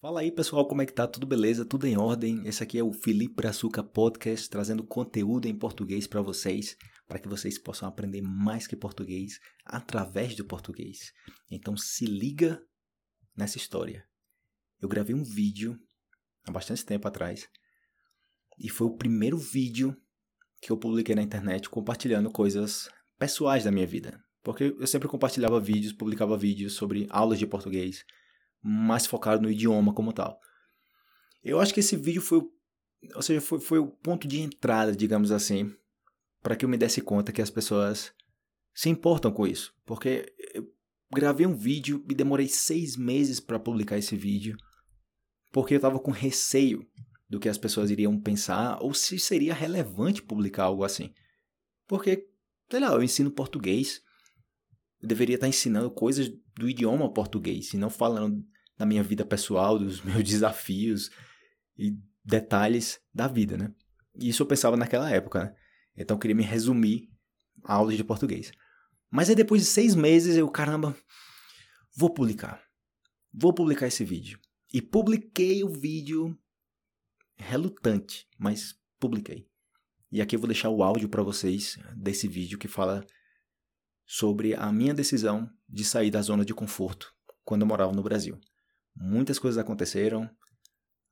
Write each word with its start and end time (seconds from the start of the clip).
Fala 0.00 0.20
aí 0.20 0.30
pessoal, 0.30 0.64
como 0.68 0.80
é 0.80 0.86
que 0.86 0.92
tá? 0.92 1.08
Tudo 1.08 1.26
beleza? 1.26 1.64
Tudo 1.64 1.84
em 1.84 1.98
ordem? 1.98 2.46
Esse 2.46 2.62
aqui 2.62 2.78
é 2.78 2.84
o 2.84 2.92
Felipe 2.92 3.34
Brazuca 3.34 3.82
Podcast, 3.82 4.48
trazendo 4.48 4.84
conteúdo 4.84 5.48
em 5.48 5.58
português 5.58 6.06
para 6.06 6.22
vocês, 6.22 6.76
para 7.08 7.18
que 7.18 7.26
vocês 7.26 7.58
possam 7.58 7.88
aprender 7.88 8.22
mais 8.22 8.64
que 8.68 8.76
português 8.76 9.40
através 9.64 10.36
do 10.36 10.44
português. 10.44 11.12
Então 11.50 11.76
se 11.76 12.06
liga 12.06 12.62
nessa 13.36 13.56
história. 13.56 14.06
Eu 14.80 14.88
gravei 14.88 15.16
um 15.16 15.24
vídeo 15.24 15.76
há 16.46 16.52
bastante 16.52 16.86
tempo 16.86 17.08
atrás 17.08 17.48
e 18.56 18.68
foi 18.68 18.86
o 18.86 18.96
primeiro 18.96 19.36
vídeo 19.36 20.00
que 20.62 20.70
eu 20.70 20.78
publiquei 20.78 21.16
na 21.16 21.22
internet 21.22 21.68
compartilhando 21.68 22.30
coisas 22.30 22.88
pessoais 23.18 23.64
da 23.64 23.72
minha 23.72 23.86
vida. 23.86 24.22
Porque 24.44 24.76
eu 24.78 24.86
sempre 24.86 25.08
compartilhava 25.08 25.58
vídeos, 25.58 25.92
publicava 25.92 26.38
vídeos 26.38 26.74
sobre 26.74 27.08
aulas 27.10 27.40
de 27.40 27.48
português, 27.48 28.04
mais 28.62 29.06
focado 29.06 29.42
no 29.42 29.50
idioma 29.50 29.94
como 29.94 30.12
tal. 30.12 30.38
Eu 31.42 31.60
acho 31.60 31.72
que 31.72 31.80
esse 31.80 31.96
vídeo 31.96 32.20
foi, 32.20 32.42
ou 33.14 33.22
seja, 33.22 33.40
foi, 33.40 33.60
foi 33.60 33.78
o 33.78 33.86
ponto 33.86 34.26
de 34.26 34.40
entrada, 34.40 34.94
digamos 34.94 35.30
assim, 35.30 35.72
para 36.42 36.56
que 36.56 36.64
eu 36.64 36.68
me 36.68 36.76
desse 36.76 37.00
conta 37.00 37.32
que 37.32 37.42
as 37.42 37.50
pessoas 37.50 38.12
se 38.74 38.88
importam 38.88 39.32
com 39.32 39.46
isso. 39.46 39.74
Porque 39.84 40.32
eu 40.54 40.66
gravei 41.12 41.46
um 41.46 41.54
vídeo 41.54 42.04
e 42.08 42.14
demorei 42.14 42.48
seis 42.48 42.96
meses 42.96 43.40
para 43.40 43.58
publicar 43.58 43.98
esse 43.98 44.16
vídeo, 44.16 44.56
porque 45.52 45.74
eu 45.74 45.78
estava 45.78 45.98
com 45.98 46.10
receio 46.10 46.86
do 47.28 47.38
que 47.38 47.48
as 47.48 47.58
pessoas 47.58 47.90
iriam 47.90 48.18
pensar 48.18 48.78
ou 48.80 48.94
se 48.94 49.18
seria 49.18 49.54
relevante 49.54 50.22
publicar 50.22 50.64
algo 50.64 50.84
assim. 50.84 51.12
Porque, 51.86 52.28
sei 52.70 52.80
lá, 52.80 52.92
eu 52.92 53.02
ensino 53.02 53.30
português, 53.30 54.02
eu 55.00 55.08
deveria 55.08 55.36
estar 55.36 55.48
ensinando 55.48 55.90
coisas 55.90 56.30
do 56.56 56.68
idioma 56.68 57.12
português, 57.12 57.72
e 57.72 57.76
não 57.76 57.90
falando 57.90 58.44
da 58.76 58.86
minha 58.86 59.02
vida 59.02 59.24
pessoal, 59.24 59.78
dos 59.78 60.00
meus 60.02 60.22
desafios 60.22 61.10
e 61.76 61.96
detalhes 62.24 63.00
da 63.12 63.26
vida, 63.26 63.56
né? 63.56 63.72
Isso 64.14 64.42
eu 64.42 64.46
pensava 64.46 64.76
naquela 64.76 65.10
época, 65.10 65.44
né? 65.44 65.54
Então 65.96 66.16
eu 66.16 66.20
queria 66.20 66.36
me 66.36 66.42
resumir 66.42 67.08
a 67.64 67.74
aula 67.74 67.94
de 67.94 68.04
português. 68.04 68.52
Mas 69.10 69.28
aí 69.28 69.34
depois 69.34 69.62
de 69.62 69.66
seis 69.66 69.94
meses 69.94 70.36
eu, 70.36 70.48
caramba, 70.48 70.96
vou 71.96 72.10
publicar. 72.10 72.62
Vou 73.32 73.52
publicar 73.52 73.86
esse 73.86 74.04
vídeo. 74.04 74.38
E 74.72 74.82
publiquei 74.82 75.64
o 75.64 75.68
vídeo 75.68 76.38
relutante, 77.36 78.28
mas 78.38 78.78
publiquei. 78.98 79.48
E 80.10 80.20
aqui 80.20 80.36
eu 80.36 80.40
vou 80.40 80.48
deixar 80.48 80.70
o 80.70 80.82
áudio 80.82 81.08
para 81.08 81.22
vocês 81.22 81.78
desse 81.96 82.28
vídeo 82.28 82.58
que 82.58 82.68
fala 82.68 83.04
sobre 84.10 84.54
a 84.54 84.72
minha 84.72 84.94
decisão 84.94 85.52
de 85.68 85.84
sair 85.84 86.10
da 86.10 86.22
zona 86.22 86.42
de 86.42 86.54
conforto 86.54 87.14
quando 87.44 87.60
eu 87.60 87.68
morava 87.68 87.92
no 87.92 88.02
Brasil. 88.02 88.40
Muitas 88.96 89.38
coisas 89.38 89.58
aconteceram, 89.58 90.28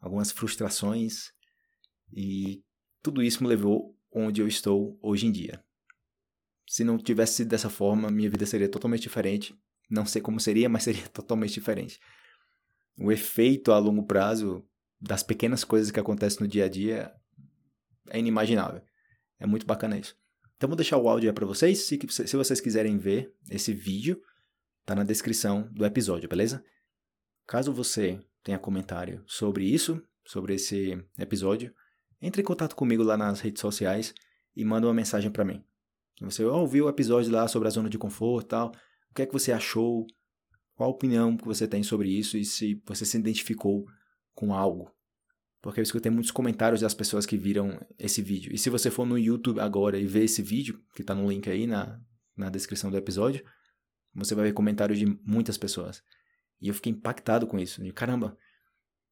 algumas 0.01 0.33
frustrações, 0.33 1.31
e 2.11 2.65
tudo 3.03 3.23
isso 3.23 3.43
me 3.43 3.49
levou 3.51 3.95
onde 4.11 4.41
eu 4.41 4.49
estou 4.49 4.99
hoje 5.03 5.27
em 5.27 5.31
dia. 5.31 5.63
Se 6.67 6.83
não 6.83 6.97
tivesse 6.97 7.35
sido 7.35 7.49
dessa 7.49 7.69
forma, 7.69 8.11
minha 8.11 8.31
vida 8.31 8.47
seria 8.47 8.69
totalmente 8.69 9.03
diferente. 9.03 9.55
Não 9.91 10.07
sei 10.07 10.23
como 10.23 10.41
seria, 10.41 10.69
mas 10.69 10.85
seria 10.85 11.07
totalmente 11.11 11.53
diferente. 11.53 12.01
O 12.99 13.13
efeito 13.13 13.73
a 13.73 13.79
longo 13.79 14.05
prazo 14.05 14.67
das 14.99 15.23
pequenas 15.23 15.65
coisas 15.65 15.91
que 15.91 16.01
acontecem 16.01 16.41
no 16.41 16.49
dia 16.49 16.65
a 16.65 16.69
dia 16.69 17.15
é 18.09 18.19
inimaginável. 18.19 18.83
É 19.39 19.47
muito 19.47 19.67
bacana 19.67 19.99
isso. 19.99 20.17
Então 20.57 20.69
vou 20.69 20.77
deixar 20.77 20.97
o 20.97 21.09
áudio 21.09 21.29
aí 21.29 21.35
para 21.35 21.47
vocês. 21.47 21.87
Se, 21.87 21.99
se 22.09 22.37
vocês 22.37 22.61
quiserem 22.61 22.97
ver 22.99 23.35
esse 23.51 23.75
vídeo, 23.75 24.21
tá 24.85 24.95
na 24.95 25.05
descrição 25.05 25.69
do 25.73 25.85
episódio, 25.85 26.29
beleza? 26.29 26.65
Caso 27.47 27.73
você 27.73 28.21
tenha 28.43 28.59
comentário 28.59 29.23
sobre 29.27 29.65
isso, 29.65 30.03
sobre 30.25 30.55
esse 30.55 30.99
episódio, 31.19 31.75
entre 32.21 32.43
em 32.43 32.45
contato 32.45 32.75
comigo 32.75 33.03
lá 33.03 33.17
nas 33.17 33.41
redes 33.41 33.61
sociais 33.61 34.15
e 34.55 34.65
manda 34.65 34.87
uma 34.87 34.95
mensagem 34.95 35.31
para 35.31 35.45
mim. 35.45 35.63
Você 36.23 36.43
ouviu 36.45 36.87
o 36.87 36.89
episódio 36.89 37.31
lá 37.31 37.47
sobre 37.47 37.69
a 37.69 37.71
zona 37.71 37.91
de 37.91 37.99
conforto 37.99 38.47
e 38.47 38.49
tal, 38.49 38.73
o 39.11 39.15
que 39.15 39.23
é 39.23 39.27
que 39.27 39.33
você 39.33 39.53
achou, 39.53 40.07
qual 40.75 40.89
a 40.89 40.93
opinião 40.93 41.37
que 41.37 41.45
você 41.45 41.69
tem 41.69 41.83
sobre 41.83 42.09
isso 42.09 42.39
e 42.39 42.45
se 42.45 42.83
você 42.87 43.05
se 43.05 43.19
identificou 43.19 43.85
com 44.35 44.55
algo 44.55 44.91
porque 45.67 45.81
eu 45.81 45.83
escutei 45.83 46.13
muitos 46.13 46.31
comentários 46.31 46.81
das 46.81 46.95
pessoas 46.95 47.27
que 47.27 47.37
viram 47.37 47.85
esse 47.99 48.23
vídeo. 48.23 48.55
E 48.55 48.57
se 48.57 48.71
você 48.71 48.89
for 48.89 49.05
no 49.05 49.19
YouTube 49.19 49.59
agora 49.59 49.99
e 49.99 50.07
ver 50.07 50.23
esse 50.23 50.41
vídeo, 50.41 50.81
que 50.95 51.01
está 51.01 51.13
no 51.13 51.29
link 51.29 51.51
aí 51.51 51.67
na, 51.67 52.01
na 52.37 52.49
descrição 52.49 52.89
do 52.89 52.97
episódio, 52.97 53.45
você 54.15 54.33
vai 54.33 54.45
ver 54.45 54.53
comentários 54.53 54.97
de 54.97 55.07
muitas 55.25 55.59
pessoas. 55.59 56.05
E 56.61 56.69
eu 56.69 56.75
fiquei 56.75 56.93
impactado 56.93 57.49
com 57.49 57.59
isso. 57.59 57.85
E, 57.85 57.91
caramba, 57.91 58.39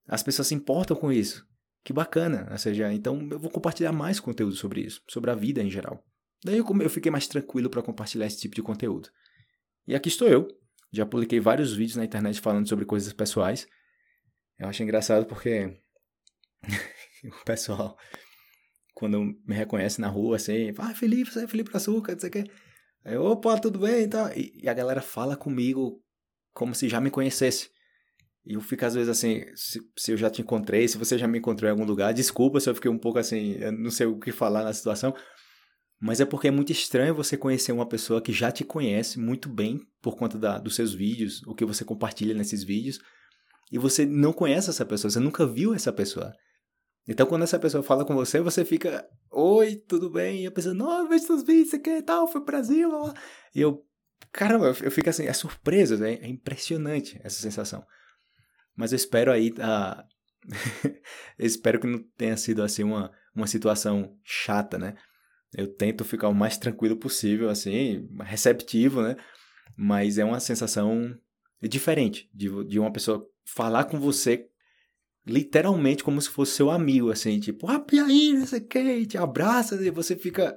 as 0.06 0.22
pessoas 0.22 0.46
se 0.46 0.54
importam 0.54 0.96
com 0.96 1.10
isso. 1.10 1.44
Que 1.82 1.92
bacana. 1.92 2.46
Ou 2.48 2.56
seja, 2.56 2.92
então 2.92 3.28
eu 3.32 3.38
vou 3.40 3.50
compartilhar 3.50 3.90
mais 3.90 4.20
conteúdo 4.20 4.54
sobre 4.54 4.82
isso, 4.82 5.02
sobre 5.08 5.32
a 5.32 5.34
vida 5.34 5.60
em 5.60 5.68
geral. 5.68 6.06
Daí 6.44 6.58
eu, 6.58 6.66
eu 6.82 6.88
fiquei 6.88 7.10
mais 7.10 7.26
tranquilo 7.26 7.68
para 7.68 7.82
compartilhar 7.82 8.26
esse 8.26 8.38
tipo 8.38 8.54
de 8.54 8.62
conteúdo. 8.62 9.08
E 9.88 9.94
aqui 9.96 10.08
estou 10.08 10.28
eu. 10.28 10.46
Já 10.92 11.04
publiquei 11.04 11.40
vários 11.40 11.74
vídeos 11.74 11.96
na 11.96 12.04
internet 12.04 12.40
falando 12.40 12.68
sobre 12.68 12.84
coisas 12.84 13.12
pessoais. 13.12 13.66
Eu 14.56 14.68
acho 14.68 14.84
engraçado 14.84 15.26
porque 15.26 15.82
o 17.24 17.44
pessoal, 17.44 17.96
quando 18.94 19.20
me 19.46 19.54
reconhece 19.54 20.00
na 20.00 20.08
rua, 20.08 20.36
assim, 20.36 20.72
ah, 20.78 20.94
Felipe, 20.94 21.30
você 21.30 21.44
é 21.44 21.48
Felipe 21.48 21.76
Açúcar, 21.76 22.12
não 22.12 22.20
sei 22.20 22.28
o 22.28 22.32
quê. 22.32 22.44
Aí, 23.04 23.16
opa, 23.16 23.58
tudo 23.58 23.78
bem? 23.78 24.04
Então, 24.04 24.30
e, 24.32 24.52
e 24.62 24.68
a 24.68 24.74
galera 24.74 25.02
fala 25.02 25.36
comigo 25.36 26.02
como 26.52 26.74
se 26.74 26.88
já 26.88 27.00
me 27.00 27.10
conhecesse. 27.10 27.68
E 28.46 28.54
eu 28.54 28.60
fico 28.60 28.84
às 28.84 28.94
vezes 28.94 29.08
assim, 29.08 29.42
se, 29.54 29.80
se, 29.98 30.12
eu 30.12 30.16
já 30.16 30.30
te 30.30 30.42
encontrei, 30.42 30.86
se 30.86 30.98
você 30.98 31.16
já 31.16 31.26
me 31.26 31.38
encontrou 31.38 31.68
em 31.68 31.72
algum 31.72 31.84
lugar, 31.84 32.12
desculpa 32.12 32.60
se 32.60 32.68
eu 32.68 32.74
fiquei 32.74 32.90
um 32.90 32.98
pouco 32.98 33.18
assim, 33.18 33.56
não 33.78 33.90
sei 33.90 34.06
o 34.06 34.18
que 34.18 34.30
falar 34.30 34.62
na 34.62 34.72
situação, 34.72 35.14
mas 36.00 36.20
é 36.20 36.26
porque 36.26 36.48
é 36.48 36.50
muito 36.50 36.70
estranho 36.70 37.14
você 37.14 37.36
conhecer 37.36 37.72
uma 37.72 37.88
pessoa 37.88 38.20
que 38.20 38.32
já 38.32 38.52
te 38.52 38.62
conhece 38.62 39.18
muito 39.18 39.48
bem 39.48 39.80
por 40.02 40.16
conta 40.16 40.38
da, 40.38 40.58
dos 40.58 40.74
seus 40.74 40.92
vídeos, 40.92 41.42
o 41.46 41.54
que 41.54 41.64
você 41.64 41.84
compartilha 41.84 42.34
nesses 42.34 42.62
vídeos, 42.62 42.98
e 43.72 43.78
você 43.78 44.04
não 44.04 44.32
conhece 44.32 44.68
essa 44.68 44.84
pessoa, 44.84 45.10
você 45.10 45.20
nunca 45.20 45.46
viu 45.46 45.74
essa 45.74 45.92
pessoa. 45.92 46.32
Então, 47.06 47.26
quando 47.26 47.42
essa 47.42 47.58
pessoa 47.58 47.82
fala 47.82 48.04
com 48.04 48.14
você, 48.14 48.40
você 48.40 48.64
fica, 48.64 49.06
oi, 49.30 49.76
tudo 49.76 50.10
bem? 50.10 50.42
E 50.42 50.46
a 50.46 50.50
pessoa, 50.50 50.74
não, 50.74 51.08
vejo 51.08 51.26
seus 51.26 51.42
vídeos, 51.42 51.70
você 51.70 51.78
quer 51.78 52.02
tal, 52.02 52.26
foi 52.26 52.40
pro 52.40 52.52
Brasil, 52.52 52.90
lá, 52.90 52.98
lá. 53.08 53.14
E 53.54 53.60
eu, 53.60 53.86
caramba, 54.32 54.74
eu 54.82 54.90
fico 54.90 55.10
assim, 55.10 55.26
é 55.26 55.32
surpresa, 55.32 55.98
né? 55.98 56.14
é 56.14 56.28
impressionante 56.28 57.20
essa 57.22 57.40
sensação. 57.40 57.84
Mas 58.74 58.92
eu 58.92 58.96
espero 58.96 59.30
aí, 59.30 59.50
uh, 59.50 60.02
eu 61.38 61.46
espero 61.46 61.78
que 61.78 61.86
não 61.86 62.02
tenha 62.16 62.36
sido 62.36 62.62
assim 62.62 62.82
uma, 62.82 63.12
uma 63.34 63.46
situação 63.46 64.18
chata, 64.22 64.78
né? 64.78 64.94
Eu 65.56 65.72
tento 65.72 66.04
ficar 66.04 66.28
o 66.28 66.34
mais 66.34 66.56
tranquilo 66.58 66.96
possível, 66.96 67.48
assim, 67.48 68.08
receptivo, 68.22 69.02
né? 69.02 69.14
Mas 69.76 70.18
é 70.18 70.24
uma 70.24 70.40
sensação 70.40 71.16
diferente 71.62 72.28
de, 72.34 72.48
de 72.64 72.78
uma 72.78 72.92
pessoa 72.92 73.24
falar 73.44 73.84
com 73.84 74.00
você 74.00 74.48
literalmente 75.26 76.04
como 76.04 76.20
se 76.20 76.28
fosse 76.28 76.52
seu 76.52 76.70
amigo, 76.70 77.10
assim, 77.10 77.40
tipo, 77.40 77.68
ah, 77.68 77.84
e 77.92 77.98
aí, 77.98 78.32
não 78.32 78.46
sei 78.46 78.60
que, 78.60 79.06
te 79.06 79.16
abraça 79.16 79.76
e 79.82 79.90
você 79.90 80.16
fica, 80.16 80.56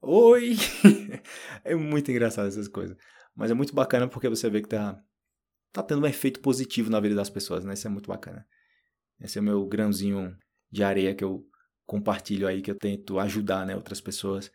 oi. 0.00 0.56
é 1.64 1.74
muito 1.74 2.10
engraçado 2.10 2.48
essas 2.48 2.68
coisas. 2.68 2.96
Mas 3.34 3.50
é 3.50 3.54
muito 3.54 3.74
bacana 3.74 4.08
porque 4.08 4.28
você 4.28 4.48
vê 4.50 4.62
que 4.62 4.68
tá, 4.68 4.98
tá 5.72 5.82
tendo 5.82 6.02
um 6.02 6.06
efeito 6.06 6.40
positivo 6.40 6.90
na 6.90 7.00
vida 7.00 7.14
das 7.14 7.30
pessoas, 7.30 7.64
né? 7.64 7.74
Isso 7.74 7.86
é 7.86 7.90
muito 7.90 8.08
bacana. 8.08 8.46
Esse 9.20 9.38
é 9.38 9.40
o 9.40 9.44
meu 9.44 9.66
grãozinho 9.66 10.36
de 10.70 10.82
areia 10.82 11.14
que 11.14 11.24
eu 11.24 11.44
compartilho 11.86 12.46
aí, 12.46 12.62
que 12.62 12.70
eu 12.70 12.76
tento 12.76 13.18
ajudar, 13.18 13.66
né, 13.66 13.76
outras 13.76 14.00
pessoas 14.00 14.50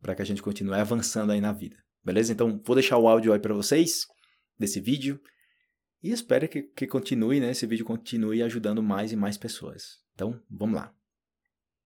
para 0.00 0.14
que 0.14 0.22
a 0.22 0.24
gente 0.24 0.42
continue 0.42 0.74
avançando 0.74 1.30
aí 1.30 1.40
na 1.40 1.52
vida. 1.52 1.76
Beleza? 2.04 2.32
Então, 2.32 2.60
vou 2.64 2.74
deixar 2.74 2.98
o 2.98 3.06
áudio 3.06 3.32
aí 3.32 3.38
para 3.38 3.54
vocês 3.54 4.06
desse 4.58 4.80
vídeo. 4.80 5.20
E 6.02 6.10
espero 6.10 6.48
que, 6.48 6.62
que 6.62 6.86
continue, 6.86 7.38
né? 7.38 7.52
Esse 7.52 7.64
vídeo 7.64 7.84
continue 7.84 8.42
ajudando 8.42 8.82
mais 8.82 9.12
e 9.12 9.16
mais 9.16 9.38
pessoas. 9.38 9.98
Então, 10.14 10.40
vamos 10.50 10.74
lá. 10.74 10.92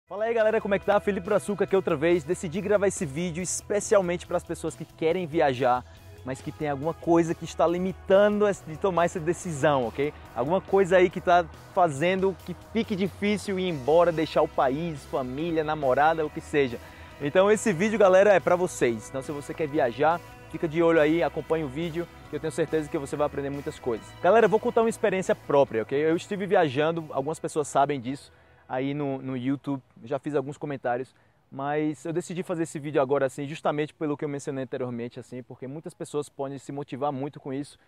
Fala 0.06 0.25
aí 0.25 0.33
galera, 0.33 0.62
como 0.62 0.75
é 0.75 0.80
que 0.80 0.86
tá? 0.86 1.00
Felipe 1.00 1.25
Brazuca 1.25 1.63
aqui 1.63 1.75
outra 1.75 1.95
vez. 1.95 2.24
Decidi 2.24 2.62
gravar 2.62 2.88
esse 2.88 3.06
vídeo 3.06 3.42
especialmente 3.42 4.27
para 4.27 4.38
as 4.38 4.44
pessoas 4.44 4.75
que 4.75 4.86
querem 4.86 5.25
viajar, 5.25 5.83
mas 6.24 6.42
que 6.42 6.51
tem 6.51 6.69
alguma 6.69 6.94
coisa 6.94 7.33
que 7.33 7.45
está 7.45 7.65
limitando 7.65 8.45
de 8.68 8.77
tomar 8.77 9.06
essa 9.06 9.19
decisão, 9.19 9.88
ok? 9.88 10.13
Alguma 10.36 10.62
coisa 10.62 10.98
aí 10.98 11.09
que 11.09 11.18
está 11.18 11.44
fazendo 11.74 12.36
que 12.45 12.56
fique 12.71 12.95
difícil 12.95 13.57
ir 13.57 13.69
embora, 13.69 14.12
deixar 14.12 14.44
o 14.44 14.48
país, 14.48 15.04
família, 15.06 15.63
namorada, 15.63 16.24
o 16.24 16.30
que 16.30 16.42
seja. 16.42 16.77
Então 17.19 17.50
esse 17.50 17.74
vídeo, 17.74 17.98
galera, 17.98 18.33
é 18.33 18.39
para 18.39 18.56
vocês. 18.56 19.09
Então 19.09 19.24
se 19.24 19.31
você 19.31 19.54
quer 19.54 19.68
viajar, 19.68 20.21
Fica 20.54 20.68
de 20.68 20.84
olho 20.84 21.02
aí, 21.02 21.24
acompanhe 21.24 21.64
o 21.64 21.68
vídeo, 21.68 22.08
que 22.30 22.36
eu 22.36 22.40
tenho 22.40 22.54
certeza 22.54 22.88
que 22.88 22.96
você 22.96 23.16
vai 23.16 23.26
aprender 23.26 23.50
muitas 23.50 23.80
coisas. 23.80 24.06
Galera, 24.22 24.46
eu 24.46 24.50
vou 24.50 24.60
contar 24.60 24.84
uma 24.84 24.90
experiência 24.90 25.34
própria, 25.34 25.82
ok? 25.82 25.98
Eu 25.98 26.16
estive 26.16 26.46
viajando, 26.46 27.08
algumas 27.10 27.40
pessoas 27.40 27.68
sabem 27.68 28.00
disso, 28.00 28.32
aí 28.70 28.94
no, 28.94 29.20
no 29.20 29.36
YouTube, 29.36 29.82
já 30.04 30.20
fiz 30.20 30.36
alguns 30.36 30.56
comentários, 30.56 31.16
mas 31.52 32.06
eu 32.06 32.14
decidi 32.14 32.44
fazer 32.44 32.64
esse 32.64 32.78
vídeo 32.78 33.02
agora 33.02 33.26
assim, 33.26 33.48
justamente 33.48 33.96
pelo 33.96 34.16
que 34.16 34.24
eu 34.24 34.30
mencionei 34.30 34.64
anteriormente, 34.64 35.20
assim, 35.20 35.42
porque 35.42 35.66
muitas 35.66 35.96
pessoas 35.96 36.30
podem 36.30 36.60
se 36.60 36.72
motivar 36.72 37.12
muito 37.12 37.40
com 37.40 37.52
isso 37.52 37.80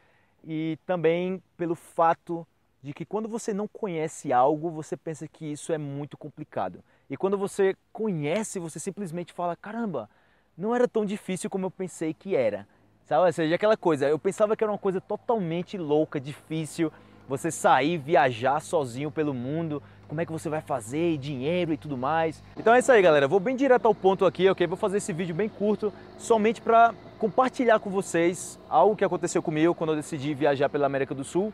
e 0.43 0.79
também 0.87 1.43
pelo 1.55 1.75
fato 1.75 2.47
de 2.81 2.95
que 2.95 3.05
quando 3.05 3.29
você 3.29 3.53
não 3.53 3.67
conhece 3.67 4.33
algo, 4.33 4.71
você 4.71 4.97
pensa 4.97 5.27
que 5.27 5.45
isso 5.45 5.71
é 5.71 5.77
muito 5.77 6.17
complicado. 6.17 6.83
E 7.11 7.15
quando 7.15 7.37
você 7.37 7.75
conhece, 7.93 8.57
você 8.57 8.79
simplesmente 8.79 9.33
fala: 9.33 9.55
caramba, 9.55 10.09
não 10.57 10.73
era 10.73 10.87
tão 10.87 11.05
difícil 11.05 11.49
como 11.49 11.65
eu 11.65 11.71
pensei 11.71 12.13
que 12.13 12.35
era. 12.35 12.67
Sabe? 13.05 13.25
Ou 13.25 13.33
seja, 13.33 13.55
aquela 13.55 13.77
coisa, 13.77 14.07
eu 14.07 14.17
pensava 14.17 14.55
que 14.55 14.63
era 14.63 14.71
uma 14.71 14.79
coisa 14.79 14.99
totalmente 14.99 15.77
louca, 15.77 16.19
difícil, 16.19 16.91
você 17.27 17.51
sair, 17.51 17.97
viajar 17.97 18.59
sozinho 18.59 19.11
pelo 19.11 19.33
mundo, 19.33 19.81
como 20.07 20.21
é 20.21 20.25
que 20.25 20.31
você 20.31 20.49
vai 20.49 20.61
fazer, 20.61 21.17
dinheiro 21.17 21.73
e 21.73 21.77
tudo 21.77 21.97
mais. 21.97 22.43
Então 22.57 22.73
é 22.73 22.79
isso 22.79 22.91
aí, 22.91 23.01
galera. 23.01 23.27
Vou 23.27 23.39
bem 23.39 23.55
direto 23.55 23.85
ao 23.85 23.95
ponto 23.95 24.25
aqui, 24.25 24.49
ok? 24.49 24.65
Vou 24.67 24.77
fazer 24.77 24.97
esse 24.97 25.11
vídeo 25.11 25.35
bem 25.35 25.49
curto, 25.49 25.91
somente 26.17 26.61
para 26.61 26.93
compartilhar 27.19 27.79
com 27.79 27.89
vocês 27.89 28.59
algo 28.69 28.95
que 28.95 29.03
aconteceu 29.03 29.41
comigo 29.41 29.73
quando 29.73 29.91
eu 29.91 29.95
decidi 29.95 30.33
viajar 30.33 30.69
pela 30.69 30.85
América 30.85 31.13
do 31.13 31.23
Sul. 31.23 31.53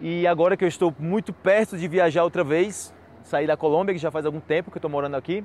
E 0.00 0.26
agora 0.26 0.56
que 0.56 0.64
eu 0.64 0.68
estou 0.68 0.94
muito 0.98 1.32
perto 1.32 1.76
de 1.76 1.88
viajar 1.88 2.22
outra 2.22 2.44
vez, 2.44 2.94
sair 3.24 3.46
da 3.46 3.56
Colômbia, 3.56 3.94
que 3.94 4.00
já 4.00 4.10
faz 4.10 4.24
algum 4.24 4.40
tempo 4.40 4.70
que 4.70 4.76
eu 4.76 4.80
estou 4.80 4.90
morando 4.90 5.16
aqui. 5.16 5.44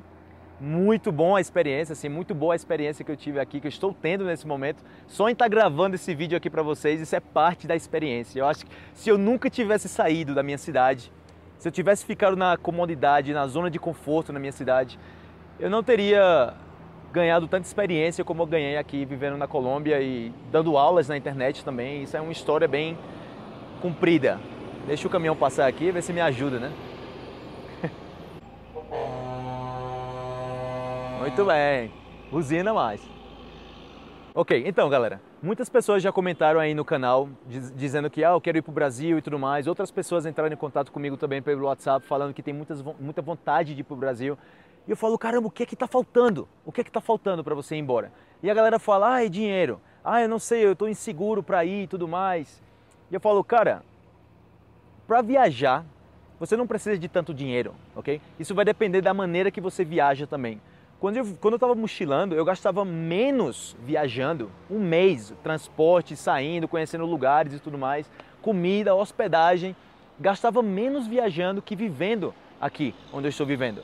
Muito 0.66 1.12
bom 1.12 1.36
a 1.36 1.42
experiência, 1.42 1.92
assim, 1.92 2.08
muito 2.08 2.34
boa 2.34 2.54
a 2.54 2.56
experiência 2.56 3.04
que 3.04 3.12
eu 3.12 3.18
tive 3.18 3.38
aqui, 3.38 3.60
que 3.60 3.68
eu 3.68 3.70
estou 3.70 3.94
tendo 3.94 4.24
nesse 4.24 4.48
momento. 4.48 4.82
Só 5.08 5.28
em 5.28 5.34
estar 5.34 5.50
gravando 5.50 5.96
esse 5.96 6.16
vídeo 6.16 6.38
aqui 6.38 6.50
para 6.50 6.64
vocês, 6.64 7.02
isso 7.02 7.14
é 7.14 7.20
parte 7.20 7.68
da 7.68 7.76
experiência. 7.76 8.40
Eu 8.40 8.48
acho 8.48 8.66
que 8.66 8.72
se 8.94 9.10
eu 9.10 9.18
nunca 9.18 9.50
tivesse 9.50 9.90
saído 9.90 10.34
da 10.34 10.42
minha 10.42 10.58
cidade, 10.58 11.12
se 11.58 11.68
eu 11.68 11.72
tivesse 11.72 12.06
ficado 12.06 12.38
na 12.38 12.56
comodidade, 12.56 13.34
na 13.34 13.46
zona 13.46 13.70
de 13.70 13.78
conforto 13.78 14.32
na 14.32 14.40
minha 14.40 14.54
cidade, 14.54 14.98
eu 15.60 15.70
não 15.70 15.84
teria 15.84 16.54
ganhado 17.12 17.46
tanta 17.46 17.68
experiência 17.68 18.24
como 18.24 18.44
eu 18.44 18.48
ganhei 18.48 18.78
aqui 18.78 19.04
vivendo 19.04 19.36
na 19.36 19.50
Colômbia 19.50 20.02
e 20.02 20.32
dando 20.50 20.78
aulas 20.78 21.10
na 21.10 21.18
internet 21.18 21.66
também. 21.66 22.04
Isso 22.04 22.16
é 22.16 22.22
uma 22.22 22.32
história 22.32 22.70
bem 22.70 22.98
comprida. 23.82 24.40
Deixa 24.88 25.06
o 25.10 25.12
caminhão 25.12 25.36
passar 25.36 25.68
aqui, 25.68 25.92
ver 25.92 26.02
se 26.02 26.14
me 26.14 26.22
ajuda, 26.22 26.58
né? 26.58 26.72
Muito 31.24 31.46
bem. 31.46 31.90
Usina 32.34 32.74
mais. 32.74 33.02
Ok, 34.36 34.62
então 34.66 34.90
galera, 34.90 35.22
muitas 35.42 35.70
pessoas 35.70 36.04
já 36.04 36.12
comentaram 36.12 36.60
aí 36.60 36.74
no 36.74 36.84
canal 36.84 37.30
diz, 37.48 37.74
dizendo 37.74 38.10
que 38.10 38.26
ah, 38.26 38.32
eu 38.32 38.42
quero 38.42 38.58
ir 38.58 38.62
para 38.62 38.72
o 38.72 38.74
Brasil 38.74 39.18
e 39.18 39.22
tudo 39.22 39.40
mais. 39.40 39.66
Outras 39.66 39.90
pessoas 39.90 40.26
entraram 40.26 40.54
em 40.54 40.58
contato 40.58 40.92
comigo 40.92 41.16
também 41.16 41.42
pelo 41.42 41.66
WhatsApp 41.66 42.06
falando 42.06 42.34
que 42.34 42.44
tem 42.44 42.54
muitas, 42.54 42.82
muita 43.00 43.22
vontade 43.22 43.74
de 43.74 43.80
ir 43.80 43.84
para 43.86 43.94
o 43.94 43.98
Brasil. 43.98 44.38
E 44.86 44.92
eu 44.92 44.98
falo, 44.98 45.18
caramba, 45.18 45.48
o 45.48 45.52
que 45.52 45.64
é 45.64 45.66
que 45.66 45.76
está 45.76 45.88
faltando? 45.88 46.46
O 46.66 46.74
que 46.74 46.82
é 46.82 46.84
que 46.84 46.90
está 46.90 47.00
faltando 47.00 47.42
para 47.42 47.56
você 47.56 47.78
ir 47.78 47.80
embora? 47.80 48.12
E 48.42 48.52
a 48.52 48.54
galera 48.54 48.78
fala, 48.78 49.16
ah, 49.16 49.26
é 49.26 49.30
dinheiro. 49.30 49.80
Ah, 50.04 50.22
eu 50.22 50.28
não 50.28 50.40
sei, 50.40 50.66
eu 50.66 50.74
estou 50.74 50.90
inseguro 50.90 51.42
para 51.42 51.64
ir 51.64 51.84
e 51.84 51.88
tudo 51.88 52.06
mais. 52.06 52.62
E 53.10 53.16
eu 53.16 53.22
falo, 53.22 53.42
cara, 53.46 53.82
para 55.08 55.22
viajar, 55.22 55.86
você 56.38 56.58
não 56.58 56.68
precisa 56.68 56.98
de 56.98 57.08
tanto 57.08 57.34
dinheiro, 57.34 57.74
ok? 57.96 58.20
Isso 58.38 58.54
vai 58.54 58.66
depender 58.66 59.00
da 59.00 59.14
maneira 59.14 59.50
que 59.50 59.62
você 59.62 59.86
viaja 59.86 60.28
também. 60.28 60.60
Quando 61.04 61.18
eu, 61.18 61.38
quando 61.42 61.62
eu 61.62 61.76
mochilando, 61.76 62.34
eu 62.34 62.46
gastava 62.46 62.86
menos 62.86 63.76
viajando, 63.86 64.50
um 64.72 64.80
mês, 64.80 65.34
transporte, 65.44 66.16
saindo, 66.16 66.66
conhecendo 66.66 67.06
lugares 67.06 67.54
e 67.54 67.60
tudo 67.60 67.78
mais, 67.78 68.10
comida, 68.42 68.96
hospedagem, 68.96 69.76
gastava 70.18 70.64
menos 70.64 71.06
viajando 71.06 71.62
que 71.62 71.76
vivendo 71.76 72.34
aqui, 72.62 72.96
onde 73.12 73.28
eu 73.28 73.30
estou 73.32 73.46
vivendo. 73.46 73.84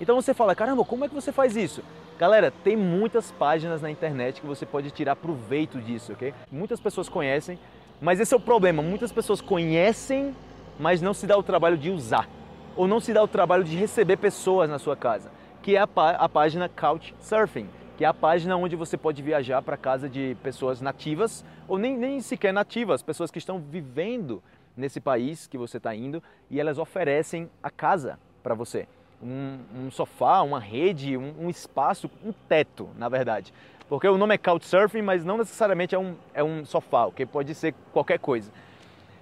Então 0.00 0.14
você 0.14 0.32
fala, 0.32 0.54
caramba, 0.54 0.84
como 0.84 1.04
é 1.04 1.08
que 1.08 1.14
você 1.16 1.32
faz 1.32 1.56
isso? 1.56 1.82
Galera, 2.16 2.52
tem 2.62 2.76
muitas 2.76 3.32
páginas 3.32 3.82
na 3.82 3.90
internet 3.90 4.40
que 4.40 4.46
você 4.46 4.64
pode 4.64 4.92
tirar 4.92 5.16
proveito 5.16 5.80
disso, 5.80 6.12
ok? 6.12 6.32
Muitas 6.48 6.78
pessoas 6.78 7.08
conhecem, 7.08 7.58
mas 8.00 8.20
esse 8.20 8.32
é 8.32 8.36
o 8.36 8.40
problema. 8.40 8.80
Muitas 8.84 9.10
pessoas 9.10 9.40
conhecem, 9.40 10.32
mas 10.78 11.02
não 11.02 11.12
se 11.12 11.26
dá 11.26 11.36
o 11.36 11.42
trabalho 11.42 11.76
de 11.76 11.90
usar. 11.90 12.28
Ou 12.76 12.86
não 12.86 13.00
se 13.00 13.12
dá 13.12 13.20
o 13.20 13.26
trabalho 13.26 13.64
de 13.64 13.74
receber 13.74 14.16
pessoas 14.16 14.70
na 14.70 14.78
sua 14.78 14.94
casa. 14.94 15.41
Que 15.62 15.76
é 15.76 15.80
a, 15.80 15.88
a 16.18 16.28
página 16.28 16.68
Couchsurfing, 16.68 17.68
que 17.96 18.04
é 18.04 18.08
a 18.08 18.12
página 18.12 18.56
onde 18.56 18.74
você 18.74 18.96
pode 18.96 19.22
viajar 19.22 19.62
para 19.62 19.76
casa 19.76 20.08
de 20.08 20.36
pessoas 20.42 20.80
nativas, 20.80 21.44
ou 21.68 21.78
nem, 21.78 21.96
nem 21.96 22.20
sequer 22.20 22.52
nativas, 22.52 23.02
pessoas 23.02 23.30
que 23.30 23.38
estão 23.38 23.60
vivendo 23.60 24.42
nesse 24.76 25.00
país 25.00 25.46
que 25.46 25.56
você 25.56 25.76
está 25.76 25.94
indo 25.94 26.22
e 26.50 26.60
elas 26.60 26.78
oferecem 26.78 27.48
a 27.62 27.70
casa 27.70 28.18
para 28.42 28.54
você. 28.54 28.88
Um, 29.22 29.60
um, 29.76 29.90
sofá, 29.90 30.42
uma 30.42 30.58
rede, 30.58 31.16
um, 31.16 31.32
um 31.42 31.48
espaço, 31.48 32.10
um 32.24 32.32
teto, 32.32 32.88
na 32.98 33.08
verdade. 33.08 33.54
Porque 33.88 34.08
o 34.08 34.18
nome 34.18 34.34
é 34.34 34.38
Couchsurfing, 34.38 35.02
mas 35.02 35.24
não 35.24 35.38
necessariamente 35.38 35.94
é 35.94 35.98
um, 35.98 36.16
é 36.34 36.42
um 36.42 36.64
sofá, 36.64 37.08
que 37.12 37.24
pode 37.24 37.54
ser 37.54 37.72
qualquer 37.92 38.18
coisa. 38.18 38.50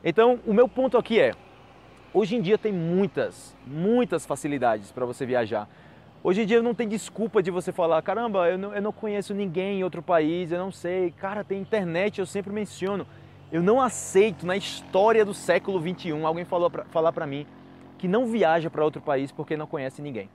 Então, 0.03 0.41
o 0.47 0.55
meu 0.55 0.67
ponto 0.67 0.97
aqui 0.97 1.21
é, 1.21 1.33
hoje 2.15 2.37
em 2.37 2.41
dia 2.41 2.57
tem 2.57 2.73
muitas, 2.73 3.55
muitas 3.67 4.25
facilidades 4.25 4.91
para 4.91 5.05
você 5.05 5.27
viajar. 5.27 5.69
Hoje 6.23 6.43
em 6.43 6.47
dia 6.47 6.61
não 6.61 6.75
tem 6.75 6.87
desculpa 6.87 7.43
de 7.43 7.51
você 7.51 7.73
falar, 7.73 8.03
caramba, 8.03 8.47
eu 8.51 8.59
não, 8.59 8.75
eu 8.75 8.83
não 8.83 8.93
conheço 8.93 9.33
ninguém 9.33 9.81
em 9.81 9.85
outro 9.85 10.03
país, 10.03 10.53
eu 10.53 10.59
não 10.59 10.71
sei. 10.71 11.13
Cara, 11.13 11.43
tem 11.43 11.59
internet, 11.59 12.19
eu 12.19 12.27
sempre 12.27 12.53
menciono. 12.53 13.07
Eu 13.51 13.63
não 13.63 13.81
aceito 13.81 14.45
na 14.45 14.55
história 14.55 15.25
do 15.25 15.33
século 15.33 15.81
21 15.81 16.27
alguém 16.27 16.45
falou 16.45 16.71
pra, 16.71 16.85
falar 16.85 17.11
para 17.11 17.27
mim 17.27 17.47
que 17.97 18.07
não 18.07 18.27
viaja 18.27 18.69
para 18.69 18.85
outro 18.85 19.01
país 19.01 19.33
porque 19.33 19.57
não 19.57 19.67
conhece 19.67 20.03
ninguém. 20.03 20.29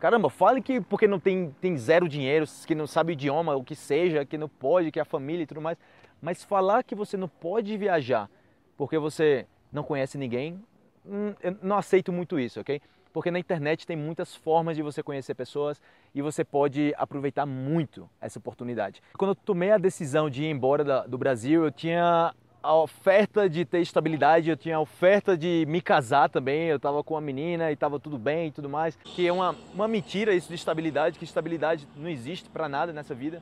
Caramba, 0.00 0.28
fale 0.28 0.60
que 0.60 0.80
porque 0.80 1.06
não 1.06 1.20
tem, 1.20 1.54
tem 1.60 1.78
zero 1.78 2.08
dinheiro, 2.08 2.44
que 2.66 2.74
não 2.74 2.86
sabe 2.86 3.12
o 3.12 3.14
idioma, 3.14 3.54
o 3.54 3.62
que 3.62 3.76
seja, 3.76 4.24
que 4.24 4.36
não 4.36 4.48
pode, 4.48 4.90
que 4.90 4.98
é 4.98 5.02
a 5.02 5.04
família 5.04 5.44
e 5.44 5.46
tudo 5.46 5.60
mais. 5.60 5.78
Mas 6.20 6.42
falar 6.42 6.82
que 6.82 6.94
você 6.94 7.16
não 7.16 7.28
pode 7.28 7.76
viajar 7.76 8.28
porque 8.76 8.98
você 8.98 9.46
não 9.72 9.84
conhece 9.84 10.18
ninguém, 10.18 10.60
hum, 11.06 11.34
eu 11.40 11.56
não 11.62 11.76
aceito 11.76 12.12
muito 12.12 12.36
isso, 12.36 12.60
ok? 12.60 12.82
Porque 13.14 13.30
na 13.30 13.38
internet 13.38 13.86
tem 13.86 13.96
muitas 13.96 14.34
formas 14.34 14.76
de 14.76 14.82
você 14.82 15.00
conhecer 15.00 15.36
pessoas 15.36 15.80
e 16.12 16.20
você 16.20 16.44
pode 16.44 16.92
aproveitar 16.98 17.46
muito 17.46 18.10
essa 18.20 18.40
oportunidade. 18.40 19.00
Quando 19.16 19.30
eu 19.30 19.34
tomei 19.36 19.70
a 19.70 19.78
decisão 19.78 20.28
de 20.28 20.42
ir 20.42 20.50
embora 20.50 21.06
do 21.06 21.16
Brasil, 21.16 21.62
eu 21.64 21.70
tinha 21.70 22.34
a 22.60 22.74
oferta 22.74 23.48
de 23.48 23.64
ter 23.64 23.78
estabilidade, 23.78 24.50
eu 24.50 24.56
tinha 24.56 24.78
a 24.78 24.80
oferta 24.80 25.36
de 25.36 25.64
me 25.68 25.80
casar 25.80 26.28
também, 26.28 26.66
eu 26.66 26.76
estava 26.76 27.04
com 27.04 27.14
uma 27.14 27.20
menina 27.20 27.70
e 27.70 27.74
estava 27.74 28.00
tudo 28.00 28.18
bem 28.18 28.48
e 28.48 28.50
tudo 28.50 28.68
mais, 28.68 28.96
que 28.96 29.28
é 29.28 29.32
uma, 29.32 29.54
uma 29.72 29.86
mentira 29.86 30.34
isso 30.34 30.48
de 30.48 30.56
estabilidade, 30.56 31.16
que 31.16 31.24
estabilidade 31.24 31.86
não 31.94 32.08
existe 32.08 32.50
para 32.50 32.68
nada 32.68 32.92
nessa 32.92 33.14
vida. 33.14 33.40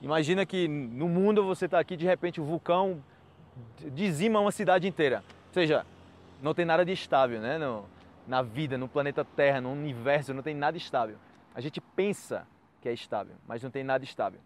Imagina 0.00 0.46
que 0.46 0.68
no 0.68 1.08
mundo 1.08 1.44
você 1.44 1.64
está 1.64 1.80
aqui, 1.80 1.96
de 1.96 2.06
repente 2.06 2.40
o 2.40 2.44
vulcão 2.44 3.02
dizima 3.92 4.38
uma 4.38 4.52
cidade 4.52 4.86
inteira. 4.86 5.24
Ou 5.48 5.54
seja, 5.54 5.84
não 6.40 6.54
tem 6.54 6.64
nada 6.64 6.84
de 6.84 6.92
estável 6.92 7.40
né? 7.40 7.58
no, 7.58 7.84
na 8.28 8.42
vida, 8.42 8.76
no 8.76 8.86
planeta 8.86 9.24
Terra, 9.24 9.60
no 9.60 9.72
universo, 9.72 10.34
não 10.34 10.42
tem 10.42 10.54
nada 10.54 10.76
estável. 10.76 11.16
A 11.54 11.60
gente 11.60 11.80
pensa 11.80 12.46
que 12.80 12.88
é 12.88 12.92
estável, 12.92 13.34
mas 13.46 13.62
não 13.62 13.70
tem 13.70 13.82
nada 13.82 14.04
estável. 14.04 14.38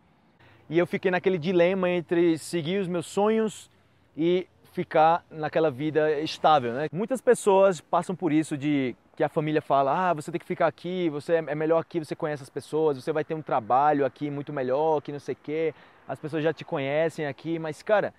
E 0.71 0.79
eu 0.79 0.87
fiquei 0.87 1.11
naquele 1.11 1.37
dilema 1.37 1.91
entre 1.91 2.39
seguir 2.39 2.79
os 2.79 2.89
meus 2.89 3.07
sonhos 3.07 3.71
e 4.17 4.47
ficar 4.73 5.25
naquela 5.31 5.71
vida 5.71 6.21
estável. 6.21 6.73
Né? 6.73 6.89
Muitas 6.93 7.21
pessoas 7.21 7.81
passam 7.81 8.17
por 8.17 8.33
isso 8.33 8.57
de 8.57 8.97
que 9.15 9.23
a 9.23 9.29
família 9.29 9.61
fala, 9.61 10.11
ah, 10.11 10.15
você 10.15 10.31
tem 10.31 10.39
que 10.39 10.47
ficar 10.47 10.67
aqui, 10.69 11.11
você 11.11 11.35
é 11.35 11.55
melhor 11.55 11.79
aqui, 11.79 11.99
você 11.99 12.17
conhece 12.17 12.43
as 12.43 12.49
pessoas, 12.49 12.97
você 12.97 13.13
vai 13.13 13.25
ter 13.25 13.35
um 13.35 13.43
trabalho 13.43 14.07
aqui 14.07 14.31
muito 14.31 14.53
melhor, 14.53 15.03
que 15.03 15.13
não 15.13 15.19
sei 15.19 15.35
quê, 15.35 15.75
as 16.09 16.19
pessoas 16.19 16.43
já 16.43 16.53
te 16.53 16.65
conhecem 16.65 17.27
aqui, 17.27 17.59
mas 17.59 17.83
cara, 17.83 18.15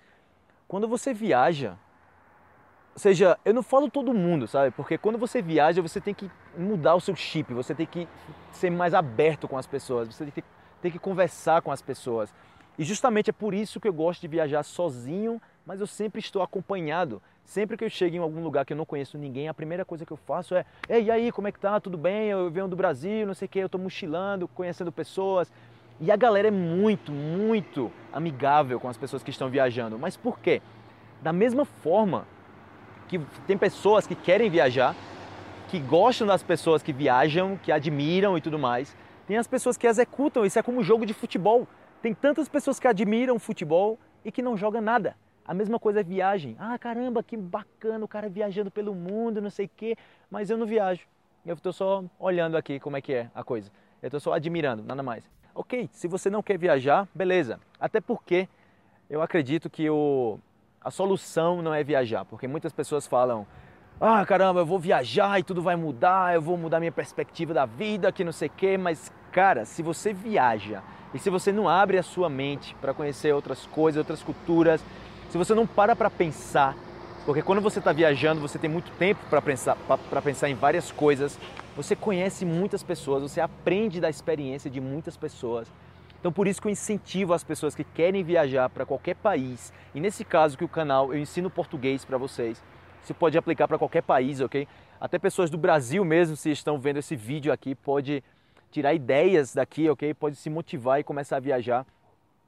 quando 0.68 0.86
você 0.86 1.12
viaja, 1.12 1.76
ou 2.94 2.98
seja, 2.98 3.38
eu 3.44 3.52
não 3.52 3.62
falo 3.62 3.90
todo 3.90 4.14
mundo, 4.14 4.46
sabe? 4.46 4.70
Porque 4.70 4.96
quando 4.96 5.18
você 5.18 5.42
viaja, 5.42 5.82
você 5.82 6.00
tem 6.00 6.14
que 6.14 6.30
mudar 6.56 6.94
o 6.94 7.00
seu 7.00 7.14
chip, 7.14 7.52
você 7.52 7.74
tem 7.74 7.86
que 7.86 8.08
ser 8.52 8.70
mais 8.70 8.94
aberto 8.94 9.48
com 9.48 9.58
as 9.58 9.66
pessoas, 9.66 10.08
você 10.08 10.24
tem 10.24 10.32
que, 10.32 10.44
tem 10.80 10.92
que 10.92 10.98
conversar 10.98 11.60
com 11.60 11.72
as 11.72 11.82
pessoas. 11.82 12.32
E 12.78 12.84
justamente 12.84 13.30
é 13.30 13.32
por 13.32 13.52
isso 13.52 13.80
que 13.80 13.88
eu 13.88 13.92
gosto 13.92 14.20
de 14.20 14.28
viajar 14.28 14.62
sozinho 14.62 15.40
mas 15.66 15.80
eu 15.80 15.86
sempre 15.86 16.20
estou 16.20 16.42
acompanhado. 16.42 17.22
Sempre 17.44 17.76
que 17.76 17.84
eu 17.84 17.90
chego 17.90 18.16
em 18.16 18.18
algum 18.18 18.42
lugar 18.42 18.64
que 18.64 18.72
eu 18.72 18.76
não 18.76 18.86
conheço 18.86 19.18
ninguém, 19.18 19.48
a 19.48 19.54
primeira 19.54 19.84
coisa 19.84 20.04
que 20.04 20.12
eu 20.12 20.16
faço 20.16 20.54
é: 20.54 20.64
Ei, 20.88 21.04
e 21.04 21.10
aí, 21.10 21.32
como 21.32 21.48
é 21.48 21.52
que 21.52 21.58
tá? 21.58 21.78
Tudo 21.78 21.96
bem? 21.98 22.28
Eu 22.28 22.50
venho 22.50 22.68
do 22.68 22.76
Brasil, 22.76 23.26
não 23.26 23.34
sei 23.34 23.46
o 23.46 23.48
que, 23.48 23.58
eu 23.58 23.66
estou 23.66 23.80
mochilando, 23.80 24.48
conhecendo 24.48 24.90
pessoas. 24.90 25.52
E 26.00 26.10
a 26.10 26.16
galera 26.16 26.48
é 26.48 26.50
muito, 26.50 27.12
muito 27.12 27.90
amigável 28.12 28.80
com 28.80 28.88
as 28.88 28.96
pessoas 28.96 29.22
que 29.22 29.30
estão 29.30 29.48
viajando. 29.48 29.98
Mas 29.98 30.16
por 30.16 30.38
quê? 30.40 30.60
Da 31.22 31.32
mesma 31.32 31.64
forma 31.64 32.26
que 33.18 33.40
tem 33.46 33.56
pessoas 33.56 34.06
que 34.06 34.14
querem 34.14 34.50
viajar, 34.50 34.94
que 35.68 35.78
gostam 35.78 36.26
das 36.26 36.42
pessoas 36.42 36.82
que 36.82 36.92
viajam, 36.92 37.56
que 37.56 37.72
admiram 37.72 38.36
e 38.36 38.40
tudo 38.40 38.58
mais, 38.58 38.94
tem 39.26 39.36
as 39.36 39.46
pessoas 39.46 39.76
que 39.76 39.86
executam. 39.86 40.44
Isso 40.44 40.58
é 40.58 40.62
como 40.62 40.80
um 40.80 40.84
jogo 40.84 41.06
de 41.06 41.14
futebol. 41.14 41.66
Tem 42.02 42.14
tantas 42.14 42.48
pessoas 42.48 42.78
que 42.78 42.86
admiram 42.86 43.38
futebol 43.38 43.98
e 44.24 44.30
que 44.30 44.42
não 44.42 44.56
jogam 44.56 44.80
nada. 44.80 45.16
A 45.46 45.52
mesma 45.52 45.78
coisa 45.78 46.00
é 46.00 46.02
viagem. 46.02 46.56
Ah, 46.58 46.78
caramba, 46.78 47.22
que 47.22 47.36
bacana 47.36 48.04
o 48.04 48.08
cara 48.08 48.28
viajando 48.28 48.70
pelo 48.70 48.94
mundo, 48.94 49.40
não 49.40 49.50
sei 49.50 49.66
o 49.66 49.70
quê, 49.76 49.96
mas 50.30 50.48
eu 50.50 50.56
não 50.56 50.66
viajo. 50.66 51.06
Eu 51.44 51.54
estou 51.54 51.72
só 51.72 52.02
olhando 52.18 52.56
aqui 52.56 52.80
como 52.80 52.96
é 52.96 53.00
que 53.02 53.12
é 53.12 53.30
a 53.34 53.44
coisa. 53.44 53.70
Eu 54.02 54.08
estou 54.08 54.20
só 54.20 54.32
admirando, 54.32 54.82
nada 54.82 55.02
mais. 55.02 55.28
Ok, 55.54 55.88
se 55.92 56.08
você 56.08 56.30
não 56.30 56.42
quer 56.42 56.58
viajar, 56.58 57.06
beleza. 57.14 57.60
Até 57.78 58.00
porque 58.00 58.48
eu 59.08 59.20
acredito 59.20 59.68
que 59.68 59.88
o, 59.90 60.38
a 60.84 60.90
solução 60.90 61.62
não 61.62 61.72
é 61.72 61.82
viajar, 61.82 62.24
porque 62.26 62.46
muitas 62.46 62.72
pessoas 62.72 63.06
falam, 63.06 63.46
ah, 64.00 64.24
caramba, 64.26 64.60
eu 64.60 64.66
vou 64.66 64.78
viajar 64.78 65.40
e 65.40 65.42
tudo 65.42 65.62
vai 65.62 65.76
mudar, 65.76 66.34
eu 66.34 66.42
vou 66.42 66.58
mudar 66.58 66.78
minha 66.78 66.92
perspectiva 66.92 67.54
da 67.54 67.64
vida, 67.64 68.12
que 68.12 68.22
não 68.22 68.32
sei 68.32 68.48
o 68.48 68.52
quê, 68.54 68.76
mas 68.76 69.10
cara, 69.32 69.64
se 69.64 69.82
você 69.82 70.12
viaja 70.12 70.82
e 71.14 71.18
se 71.18 71.30
você 71.30 71.50
não 71.50 71.68
abre 71.68 71.96
a 71.96 72.02
sua 72.02 72.28
mente 72.28 72.76
para 72.80 72.92
conhecer 72.92 73.32
outras 73.32 73.66
coisas, 73.66 73.98
outras 73.98 74.22
culturas, 74.22 74.84
se 75.30 75.38
você 75.38 75.54
não 75.54 75.66
para 75.66 75.96
para 75.96 76.10
pensar, 76.10 76.76
porque 77.24 77.40
quando 77.40 77.62
você 77.62 77.78
está 77.78 77.90
viajando, 77.90 78.40
você 78.40 78.58
tem 78.58 78.68
muito 78.68 78.90
tempo 78.92 79.20
para 79.30 79.40
pensar, 79.40 79.76
para 80.10 80.20
pensar 80.20 80.50
em 80.50 80.54
várias 80.54 80.92
coisas, 80.92 81.38
você 81.74 81.96
conhece 81.96 82.44
muitas 82.44 82.82
pessoas, 82.82 83.22
você 83.22 83.40
aprende 83.40 84.00
da 84.00 84.10
experiência 84.10 84.70
de 84.70 84.80
muitas 84.80 85.16
pessoas. 85.16 85.66
Então 86.24 86.32
por 86.32 86.48
isso 86.48 86.58
que 86.58 86.68
eu 86.68 86.72
incentivo 86.72 87.34
as 87.34 87.44
pessoas 87.44 87.74
que 87.74 87.84
querem 87.84 88.24
viajar 88.24 88.70
para 88.70 88.86
qualquer 88.86 89.14
país, 89.14 89.70
e 89.94 90.00
nesse 90.00 90.24
caso 90.24 90.56
que 90.56 90.64
o 90.64 90.68
canal 90.68 91.12
eu 91.12 91.20
ensino 91.20 91.50
português 91.50 92.02
para 92.02 92.16
vocês, 92.16 92.64
você 93.02 93.12
pode 93.12 93.36
aplicar 93.36 93.68
para 93.68 93.76
qualquer 93.76 94.02
país, 94.02 94.40
ok? 94.40 94.66
Até 94.98 95.18
pessoas 95.18 95.50
do 95.50 95.58
Brasil 95.58 96.02
mesmo, 96.02 96.34
se 96.34 96.50
estão 96.50 96.78
vendo 96.78 96.96
esse 96.96 97.14
vídeo 97.14 97.52
aqui, 97.52 97.74
pode 97.74 98.24
tirar 98.70 98.94
ideias 98.94 99.52
daqui, 99.52 99.86
ok? 99.90 100.14
Pode 100.14 100.36
se 100.36 100.48
motivar 100.48 100.98
e 100.98 101.04
começar 101.04 101.36
a 101.36 101.40
viajar. 101.40 101.84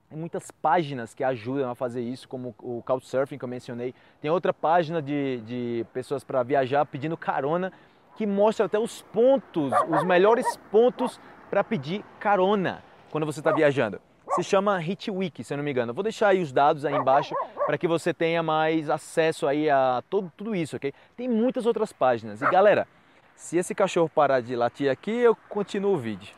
Tem 0.09 0.19
muitas 0.19 0.51
páginas 0.51 1.13
que 1.13 1.23
ajudam 1.23 1.71
a 1.71 1.75
fazer 1.75 2.01
isso, 2.01 2.27
como 2.31 2.55
o 2.63 2.83
Couchsurfing 2.83 3.37
que 3.37 3.45
eu 3.45 3.49
mencionei. 3.49 3.95
Tem 4.23 4.31
outra 4.31 4.55
página 4.55 5.03
de, 5.03 5.43
de 5.43 5.87
pessoas 5.93 6.25
para 6.25 6.43
viajar 6.43 6.87
pedindo 6.87 7.15
carona, 7.15 7.71
que 8.17 8.27
mostra 8.27 8.65
até 8.65 8.79
os 8.79 9.03
pontos, 9.03 9.71
os 9.91 10.03
melhores 10.03 10.57
pontos 10.71 11.21
para 11.51 11.63
pedir 11.63 12.03
carona 12.19 12.83
quando 13.11 13.27
você 13.27 13.41
está 13.41 13.53
viajando 13.53 14.01
se 14.35 14.43
chama 14.43 14.79
HitWiki, 14.79 15.45
se 15.45 15.55
eu 15.55 15.57
não 15.57 15.65
me 15.65 15.71
engano. 15.71 15.95
vou 15.95 16.03
deixar 16.03 16.29
aí 16.29 16.43
os 16.43 16.53
dados 16.53 16.85
aí 16.85 16.95
embaixo 16.95 17.35
para 17.65 17.79
que 17.79 17.87
você 17.87 18.13
tenha 18.13 18.43
mais 18.43 18.91
acesso 18.91 19.47
aí 19.47 19.71
a 19.71 20.03
todo, 20.11 20.33
tudo 20.37 20.55
isso, 20.55 20.77
ok? 20.77 20.93
Tem 21.17 21.29
muitas 21.29 21.67
outras 21.67 21.93
páginas. 21.93 22.43
E 22.43 22.51
galera, 22.51 22.87
se 23.35 23.57
esse 23.57 23.75
cachorro 23.75 24.09
parar 24.09 24.41
de 24.41 24.57
latir 24.57 24.91
aqui, 24.91 25.11
eu 25.11 25.37
continuo 25.49 25.95
o 25.95 25.99
vídeo. 25.99 26.35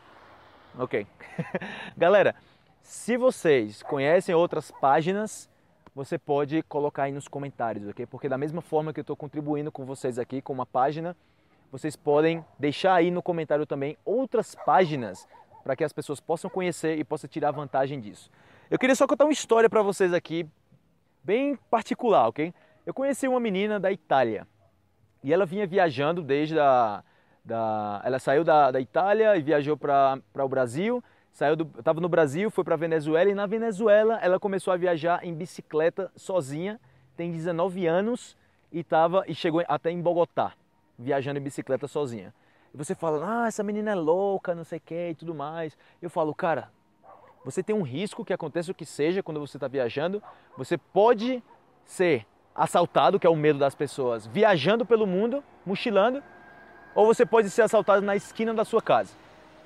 Ok. 0.78 1.06
galera, 1.96 2.34
se 2.82 3.16
vocês 3.16 3.82
conhecem 3.82 4.34
outras 4.34 4.70
páginas, 4.70 5.48
você 5.94 6.18
pode 6.18 6.62
colocar 6.64 7.04
aí 7.04 7.12
nos 7.12 7.26
comentários, 7.26 7.88
ok? 7.88 8.06
Porque 8.06 8.28
da 8.28 8.38
mesma 8.38 8.60
forma 8.60 8.92
que 8.92 9.00
eu 9.00 9.02
estou 9.02 9.16
contribuindo 9.16 9.72
com 9.72 9.84
vocês 9.84 10.18
aqui 10.18 10.40
com 10.40 10.52
uma 10.52 10.66
página, 10.66 11.16
vocês 11.72 11.96
podem 11.96 12.44
deixar 12.58 12.94
aí 12.94 13.10
no 13.10 13.22
comentário 13.22 13.66
também 13.66 13.96
outras 14.04 14.54
páginas 14.54 15.26
para 15.68 15.76
que 15.76 15.84
as 15.84 15.92
pessoas 15.92 16.18
possam 16.18 16.48
conhecer 16.48 16.98
e 16.98 17.04
possam 17.04 17.28
tirar 17.28 17.50
vantagem 17.50 18.00
disso. 18.00 18.30
Eu 18.70 18.78
queria 18.78 18.96
só 18.96 19.06
contar 19.06 19.26
uma 19.26 19.34
história 19.34 19.68
para 19.68 19.82
vocês 19.82 20.14
aqui, 20.14 20.48
bem 21.22 21.56
particular, 21.70 22.26
ok? 22.26 22.54
Eu 22.86 22.94
conheci 22.94 23.28
uma 23.28 23.38
menina 23.38 23.78
da 23.78 23.92
Itália 23.92 24.46
e 25.22 25.30
ela 25.30 25.44
vinha 25.44 25.66
viajando 25.66 26.22
desde 26.22 26.58
a 26.58 27.04
da, 27.44 28.00
ela 28.02 28.18
saiu 28.18 28.44
da, 28.44 28.70
da 28.70 28.80
Itália 28.80 29.36
e 29.36 29.42
viajou 29.42 29.76
para 29.76 30.22
o 30.36 30.48
Brasil, 30.48 31.04
saiu 31.30 31.54
estava 31.78 32.00
no 32.00 32.08
Brasil, 32.08 32.50
foi 32.50 32.64
para 32.64 32.74
Venezuela 32.74 33.28
e 33.28 33.34
na 33.34 33.44
Venezuela 33.44 34.18
ela 34.22 34.40
começou 34.40 34.72
a 34.72 34.76
viajar 34.78 35.22
em 35.22 35.34
bicicleta 35.34 36.10
sozinha, 36.16 36.80
tem 37.14 37.30
19 37.30 37.86
anos 37.86 38.38
e 38.72 38.82
tava 38.82 39.22
e 39.28 39.34
chegou 39.34 39.62
até 39.68 39.90
em 39.90 40.00
Bogotá, 40.00 40.54
viajando 40.98 41.38
em 41.38 41.42
bicicleta 41.42 41.86
sozinha. 41.86 42.32
Você 42.74 42.94
fala, 42.94 43.44
ah, 43.44 43.48
essa 43.48 43.62
menina 43.62 43.90
é 43.90 43.94
louca, 43.94 44.54
não 44.54 44.64
sei 44.64 44.78
o 44.78 44.82
que 44.82 45.10
e 45.10 45.14
tudo 45.14 45.34
mais. 45.34 45.76
Eu 46.00 46.10
falo, 46.10 46.34
cara, 46.34 46.70
você 47.44 47.62
tem 47.62 47.74
um 47.74 47.82
risco 47.82 48.24
que 48.24 48.32
aconteça 48.32 48.70
o 48.70 48.74
que 48.74 48.84
seja 48.84 49.22
quando 49.22 49.40
você 49.40 49.56
está 49.56 49.68
viajando. 49.68 50.22
Você 50.56 50.76
pode 50.76 51.42
ser 51.84 52.26
assaltado, 52.54 53.18
que 53.18 53.26
é 53.26 53.30
o 53.30 53.36
medo 53.36 53.58
das 53.58 53.74
pessoas, 53.74 54.26
viajando 54.26 54.84
pelo 54.84 55.06
mundo, 55.06 55.42
mochilando, 55.64 56.22
ou 56.94 57.06
você 57.06 57.24
pode 57.24 57.48
ser 57.50 57.62
assaltado 57.62 58.02
na 58.02 58.16
esquina 58.16 58.52
da 58.52 58.64
sua 58.64 58.82
casa. 58.82 59.12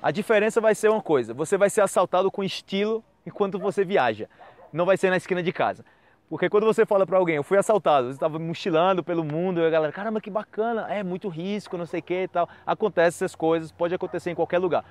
A 0.01 0.11
diferença 0.11 0.61
vai 0.61 0.75
ser 0.75 0.89
uma 0.89 1.01
coisa: 1.01 1.33
você 1.33 1.57
vai 1.57 1.69
ser 1.69 1.81
assaltado 1.81 2.31
com 2.31 2.43
estilo 2.43 3.03
enquanto 3.25 3.57
você 3.57 3.83
viaja, 3.83 4.29
não 4.71 4.85
vai 4.85 4.97
ser 4.97 5.09
na 5.09 5.17
esquina 5.17 5.41
de 5.41 5.51
casa. 5.51 5.83
Porque 6.29 6.49
quando 6.49 6.65
você 6.65 6.85
fala 6.85 7.05
para 7.05 7.17
alguém, 7.17 7.35
eu 7.35 7.43
fui 7.43 7.57
assaltado, 7.57 8.07
você 8.07 8.13
estava 8.13 8.39
mochilando 8.39 9.03
pelo 9.03 9.23
mundo, 9.23 9.59
e 9.59 9.65
a 9.65 9.69
galera, 9.69 9.93
caramba, 9.93 10.19
que 10.19 10.29
bacana, 10.29 10.87
é 10.89 11.03
muito 11.03 11.29
risco, 11.29 11.77
não 11.77 11.85
sei 11.85 11.99
o 11.99 12.03
que 12.03 12.23
e 12.23 12.27
tal. 12.27 12.49
Acontece 12.65 13.23
essas 13.23 13.35
coisas, 13.35 13.71
pode 13.71 13.93
acontecer 13.93 14.31
em 14.31 14.35
qualquer 14.35 14.57
lugar. 14.57 14.83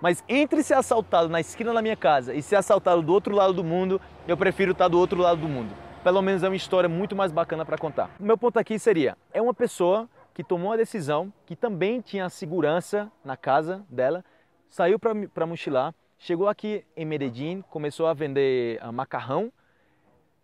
Mas 0.00 0.22
entre 0.28 0.62
ser 0.62 0.74
assaltado 0.74 1.28
na 1.28 1.40
esquina 1.40 1.72
da 1.72 1.82
minha 1.82 1.96
casa 1.96 2.34
e 2.34 2.42
ser 2.42 2.56
assaltado 2.56 3.02
do 3.02 3.12
outro 3.12 3.34
lado 3.34 3.52
do 3.52 3.64
mundo, 3.64 4.00
eu 4.28 4.36
prefiro 4.36 4.72
estar 4.72 4.88
do 4.88 4.98
outro 4.98 5.20
lado 5.20 5.40
do 5.40 5.48
mundo. 5.48 5.74
Pelo 6.04 6.22
menos 6.22 6.42
é 6.42 6.48
uma 6.48 6.56
história 6.56 6.88
muito 6.88 7.16
mais 7.16 7.32
bacana 7.32 7.64
para 7.64 7.76
contar. 7.76 8.10
Meu 8.20 8.38
ponto 8.38 8.58
aqui 8.58 8.78
seria: 8.78 9.16
é 9.32 9.40
uma 9.42 9.54
pessoa 9.54 10.08
que 10.32 10.44
tomou 10.44 10.72
a 10.72 10.76
decisão, 10.76 11.32
que 11.46 11.56
também 11.56 12.00
tinha 12.00 12.28
segurança 12.28 13.10
na 13.24 13.36
casa 13.36 13.84
dela, 13.88 14.22
saiu 14.68 14.98
para 14.98 15.46
mochilar, 15.46 15.94
chegou 16.18 16.46
aqui 16.46 16.84
em 16.94 17.06
Medellín, 17.06 17.62
começou 17.70 18.06
a 18.06 18.12
vender 18.12 18.78
uh, 18.84 18.92
macarrão 18.92 19.50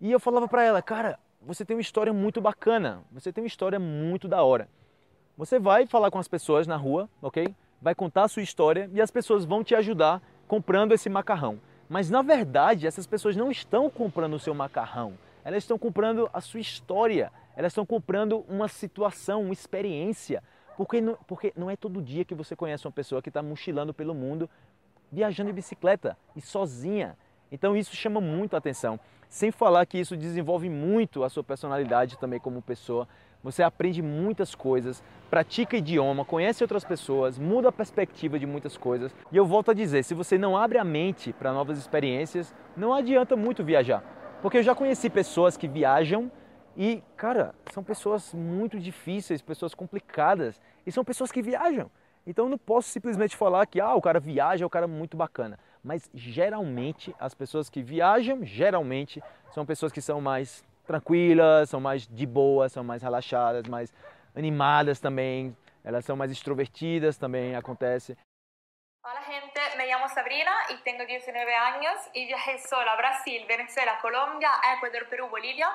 e 0.02 0.10
eu 0.10 0.18
falava 0.18 0.48
para 0.48 0.64
ela, 0.64 0.82
cara, 0.82 1.16
você 1.40 1.64
tem 1.64 1.76
uma 1.76 1.80
história 1.80 2.12
muito 2.12 2.40
bacana, 2.40 3.04
você 3.12 3.32
tem 3.32 3.44
uma 3.44 3.46
história 3.46 3.78
muito 3.78 4.26
da 4.26 4.42
hora. 4.42 4.68
Você 5.38 5.60
vai 5.60 5.86
falar 5.86 6.10
com 6.10 6.18
as 6.18 6.26
pessoas 6.26 6.66
na 6.66 6.76
rua, 6.76 7.08
ok? 7.22 7.54
Vai 7.80 7.94
contar 7.94 8.24
a 8.24 8.28
sua 8.28 8.42
história 8.42 8.90
e 8.92 9.00
as 9.00 9.12
pessoas 9.12 9.44
vão 9.44 9.62
te 9.62 9.76
ajudar 9.76 10.20
comprando 10.48 10.90
esse 10.90 11.08
macarrão. 11.08 11.60
Mas 11.88 12.10
na 12.10 12.20
verdade, 12.20 12.84
essas 12.84 13.06
pessoas 13.06 13.36
não 13.36 13.48
estão 13.48 13.88
comprando 13.88 14.34
o 14.34 14.40
seu 14.40 14.52
macarrão, 14.52 15.16
elas 15.44 15.62
estão 15.62 15.78
comprando 15.78 16.28
a 16.32 16.40
sua 16.40 16.58
história, 16.58 17.30
elas 17.54 17.70
estão 17.70 17.86
comprando 17.86 18.44
uma 18.48 18.66
situação, 18.66 19.42
uma 19.42 19.52
experiência. 19.52 20.42
Porque 20.76 21.00
não, 21.00 21.16
porque 21.28 21.52
não 21.56 21.70
é 21.70 21.76
todo 21.76 22.02
dia 22.02 22.24
que 22.24 22.34
você 22.34 22.56
conhece 22.56 22.84
uma 22.88 22.92
pessoa 22.92 23.22
que 23.22 23.28
está 23.28 23.40
mochilando 23.40 23.94
pelo 23.94 24.14
mundo, 24.14 24.50
viajando 25.12 25.50
de 25.50 25.54
bicicleta 25.54 26.18
e 26.34 26.40
sozinha. 26.40 27.16
Então 27.52 27.76
isso 27.76 27.94
chama 27.94 28.18
muito 28.18 28.54
a 28.54 28.58
atenção. 28.58 28.98
Sem 29.28 29.50
falar 29.50 29.84
que 29.84 29.98
isso 29.98 30.16
desenvolve 30.16 30.70
muito 30.70 31.22
a 31.22 31.28
sua 31.28 31.44
personalidade 31.44 32.18
também 32.18 32.40
como 32.40 32.62
pessoa. 32.62 33.06
Você 33.44 33.62
aprende 33.62 34.00
muitas 34.00 34.54
coisas, 34.54 35.02
pratica 35.28 35.76
idioma, 35.76 36.24
conhece 36.24 36.64
outras 36.64 36.84
pessoas, 36.84 37.38
muda 37.38 37.68
a 37.68 37.72
perspectiva 37.72 38.38
de 38.38 38.46
muitas 38.46 38.76
coisas. 38.76 39.14
E 39.30 39.36
eu 39.36 39.44
volto 39.44 39.70
a 39.70 39.74
dizer, 39.74 40.02
se 40.02 40.14
você 40.14 40.38
não 40.38 40.56
abre 40.56 40.78
a 40.78 40.84
mente 40.84 41.32
para 41.32 41.52
novas 41.52 41.76
experiências, 41.76 42.54
não 42.74 42.94
adianta 42.94 43.36
muito 43.36 43.62
viajar. 43.62 44.02
Porque 44.40 44.58
eu 44.58 44.62
já 44.62 44.74
conheci 44.74 45.10
pessoas 45.10 45.56
que 45.56 45.68
viajam 45.68 46.30
e, 46.76 47.02
cara, 47.16 47.54
são 47.70 47.84
pessoas 47.84 48.32
muito 48.32 48.78
difíceis, 48.78 49.42
pessoas 49.42 49.74
complicadas, 49.74 50.58
e 50.86 50.92
são 50.92 51.04
pessoas 51.04 51.30
que 51.30 51.42
viajam. 51.42 51.90
Então 52.26 52.46
eu 52.46 52.50
não 52.50 52.58
posso 52.58 52.88
simplesmente 52.88 53.36
falar 53.36 53.66
que 53.66 53.80
ah, 53.80 53.94
o 53.94 54.00
cara 54.00 54.20
viaja, 54.20 54.64
é 54.64 54.66
o 54.66 54.70
cara 54.70 54.86
muito 54.86 55.16
bacana 55.16 55.58
mas 55.82 56.08
geralmente 56.14 57.14
as 57.18 57.34
pessoas 57.34 57.68
que 57.68 57.82
viajam, 57.82 58.44
geralmente 58.44 59.22
são 59.50 59.66
pessoas 59.66 59.92
que 59.92 60.00
são 60.00 60.20
mais 60.20 60.64
tranquilas, 60.86 61.70
são 61.70 61.80
mais 61.80 62.06
de 62.06 62.26
boa, 62.26 62.68
são 62.68 62.84
mais 62.84 63.02
relaxadas, 63.02 63.66
mais 63.68 63.92
animadas 64.34 65.00
também, 65.00 65.56
elas 65.84 66.04
são 66.04 66.16
mais 66.16 66.30
extrovertidas 66.30 67.16
também, 67.16 67.56
acontece. 67.56 68.16
Hola 69.04 69.20
gente, 69.22 69.76
me 69.76 69.86
llamo 69.86 70.08
Sabrina 70.08 70.52
y 70.70 70.76
tengo 70.84 71.04
19 71.04 71.54
años 71.54 71.94
y 72.14 72.26
viajé 72.26 72.58
sola 72.58 72.92
a 72.92 72.96
Brasil, 72.96 73.44
Venezuela, 73.48 73.98
Colombia, 74.00 74.50
Ecuador, 74.76 75.08
Perú, 75.08 75.28
Bolivia 75.28 75.68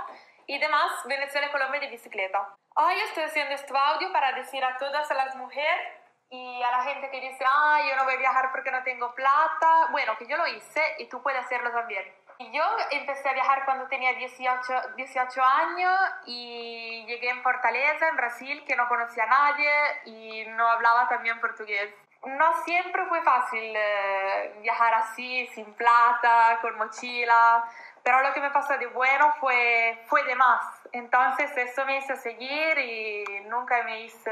y 0.48 0.58
demás 0.60 1.04
Venezuela 1.06 1.48
y 1.48 1.52
Colombia 1.52 1.82
de 1.82 1.90
bicicleta. 1.90 2.56
Hoy 2.78 2.94
estoy 3.10 3.24
haciendo 3.24 3.54
este 3.54 3.74
audio 3.76 4.14
para 4.14 4.32
decir 4.32 4.64
a 4.64 4.78
todas 4.78 5.10
las 5.10 5.36
mujeres 5.36 5.97
y 6.30 6.62
a 6.62 6.72
la 6.72 6.84
gente 6.84 7.10
que 7.10 7.22
dice, 7.22 7.44
ah, 7.48 7.80
yo 7.88 7.96
no 7.96 8.04
voy 8.04 8.16
a 8.16 8.18
viajar 8.18 8.52
porque 8.52 8.72
no 8.72 8.84
tengo 8.84 9.14
plata, 9.14 9.88
bueno, 9.92 10.18
que 10.18 10.28
yo 10.28 10.36
lo 10.38 10.48
hice 10.48 10.82
y 11.00 11.08
tú 11.08 11.22
puedes 11.22 11.44
hacerlo 11.44 11.72
también. 11.72 12.04
Y 12.40 12.52
yo 12.52 12.64
empecé 12.92 13.30
a 13.30 13.34
viajar 13.34 13.66
cuando 13.66 13.88
tenía 13.88 14.14
18, 14.14 14.74
18 14.96 15.42
años 15.42 16.00
y 16.26 17.04
llegué 17.08 17.30
en 17.30 17.42
Fortaleza, 17.42 18.10
en 18.10 18.16
Brasil, 18.16 18.64
que 18.68 18.76
no 18.76 18.88
conocía 18.88 19.24
a 19.24 19.28
nadie 19.28 19.72
y 20.06 20.46
no 20.50 20.68
hablaba 20.68 21.08
también 21.08 21.40
portugués. 21.40 21.92
No 22.26 22.64
siempre 22.64 23.06
fue 23.06 23.22
fácil 23.24 23.74
eh, 23.76 24.56
viajar 24.62 24.94
así, 24.96 25.48
sin 25.48 25.74
plata, 25.74 26.60
con 26.62 26.78
mochila, 26.78 27.64
pero 28.04 28.22
lo 28.22 28.34
que 28.34 28.42
me 28.42 28.52
pasó 28.52 28.78
de 28.78 28.88
bueno 28.88 29.34
fue, 29.40 30.04
fue 30.08 30.24
de 30.26 30.36
más. 30.36 30.62
Entonces 30.92 31.56
eso 31.58 31.86
me 31.86 31.98
hizo 31.98 32.16
seguir 32.18 32.78
y 32.78 33.24
nunca 33.46 33.82
me 33.84 34.02
hizo 34.02 34.32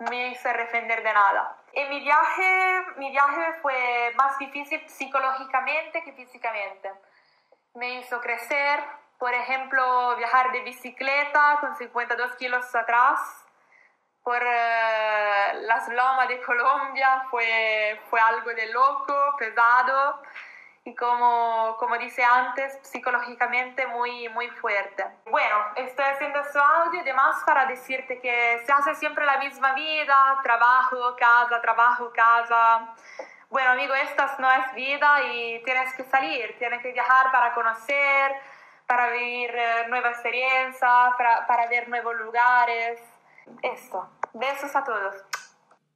me 0.00 0.28
hizo 0.28 0.48
arrepender 0.48 1.02
de 1.02 1.12
nada. 1.12 1.56
En 1.72 1.88
mi 1.90 2.00
viaje, 2.00 2.84
mi 2.96 3.10
viaje 3.10 3.54
fue 3.62 4.12
más 4.16 4.38
difícil 4.38 4.82
psicológicamente 4.88 6.02
que 6.02 6.12
físicamente. 6.12 6.90
Me 7.74 8.00
hizo 8.00 8.20
crecer, 8.20 8.80
por 9.18 9.32
ejemplo, 9.32 10.16
viajar 10.16 10.52
de 10.52 10.60
bicicleta 10.62 11.58
con 11.60 11.76
52 11.76 12.34
kilos 12.36 12.74
atrás 12.74 13.40
por 14.22 14.40
eh, 14.42 15.60
las 15.62 15.88
lomas 15.88 16.28
de 16.28 16.40
Colombia 16.42 17.24
fue, 17.30 18.00
fue 18.10 18.20
algo 18.20 18.50
de 18.50 18.66
loco, 18.66 19.14
pesado. 19.38 20.22
Y 20.90 20.94
como, 20.94 21.76
como 21.78 21.96
dice 21.98 22.22
antes, 22.22 22.78
psicológicamente 22.82 23.86
muy, 23.86 24.28
muy 24.30 24.48
fuerte. 24.48 25.04
Bueno, 25.30 25.56
estoy 25.76 26.04
haciendo 26.04 26.40
este 26.40 26.58
audio 26.58 27.00
y 27.00 27.04
demás 27.04 27.42
para 27.46 27.66
decirte 27.66 28.18
que 28.18 28.60
se 28.64 28.72
hace 28.72 28.94
siempre 28.96 29.24
la 29.24 29.38
misma 29.38 29.72
vida, 29.74 30.16
trabajo, 30.42 31.14
casa, 31.16 31.60
trabajo, 31.60 32.10
casa. 32.12 32.94
Bueno, 33.48 33.70
amigo, 33.70 33.94
esta 33.94 34.36
no 34.38 34.50
es 34.50 34.74
vida 34.74 35.22
y 35.32 35.62
tienes 35.64 35.94
que 35.94 36.04
salir, 36.04 36.56
tienes 36.58 36.82
que 36.82 36.92
viajar 36.92 37.30
para 37.30 37.54
conocer, 37.54 38.32
para 38.86 39.10
vivir 39.10 39.50
eh, 39.54 39.86
nueva 39.88 40.10
experiencia, 40.10 40.88
para, 41.16 41.46
para 41.46 41.68
ver 41.68 41.88
nuevos 41.88 42.16
lugares. 42.16 43.00
Esto. 43.62 44.08
Besos 44.34 44.74
a 44.74 44.82
todos. 44.82 45.14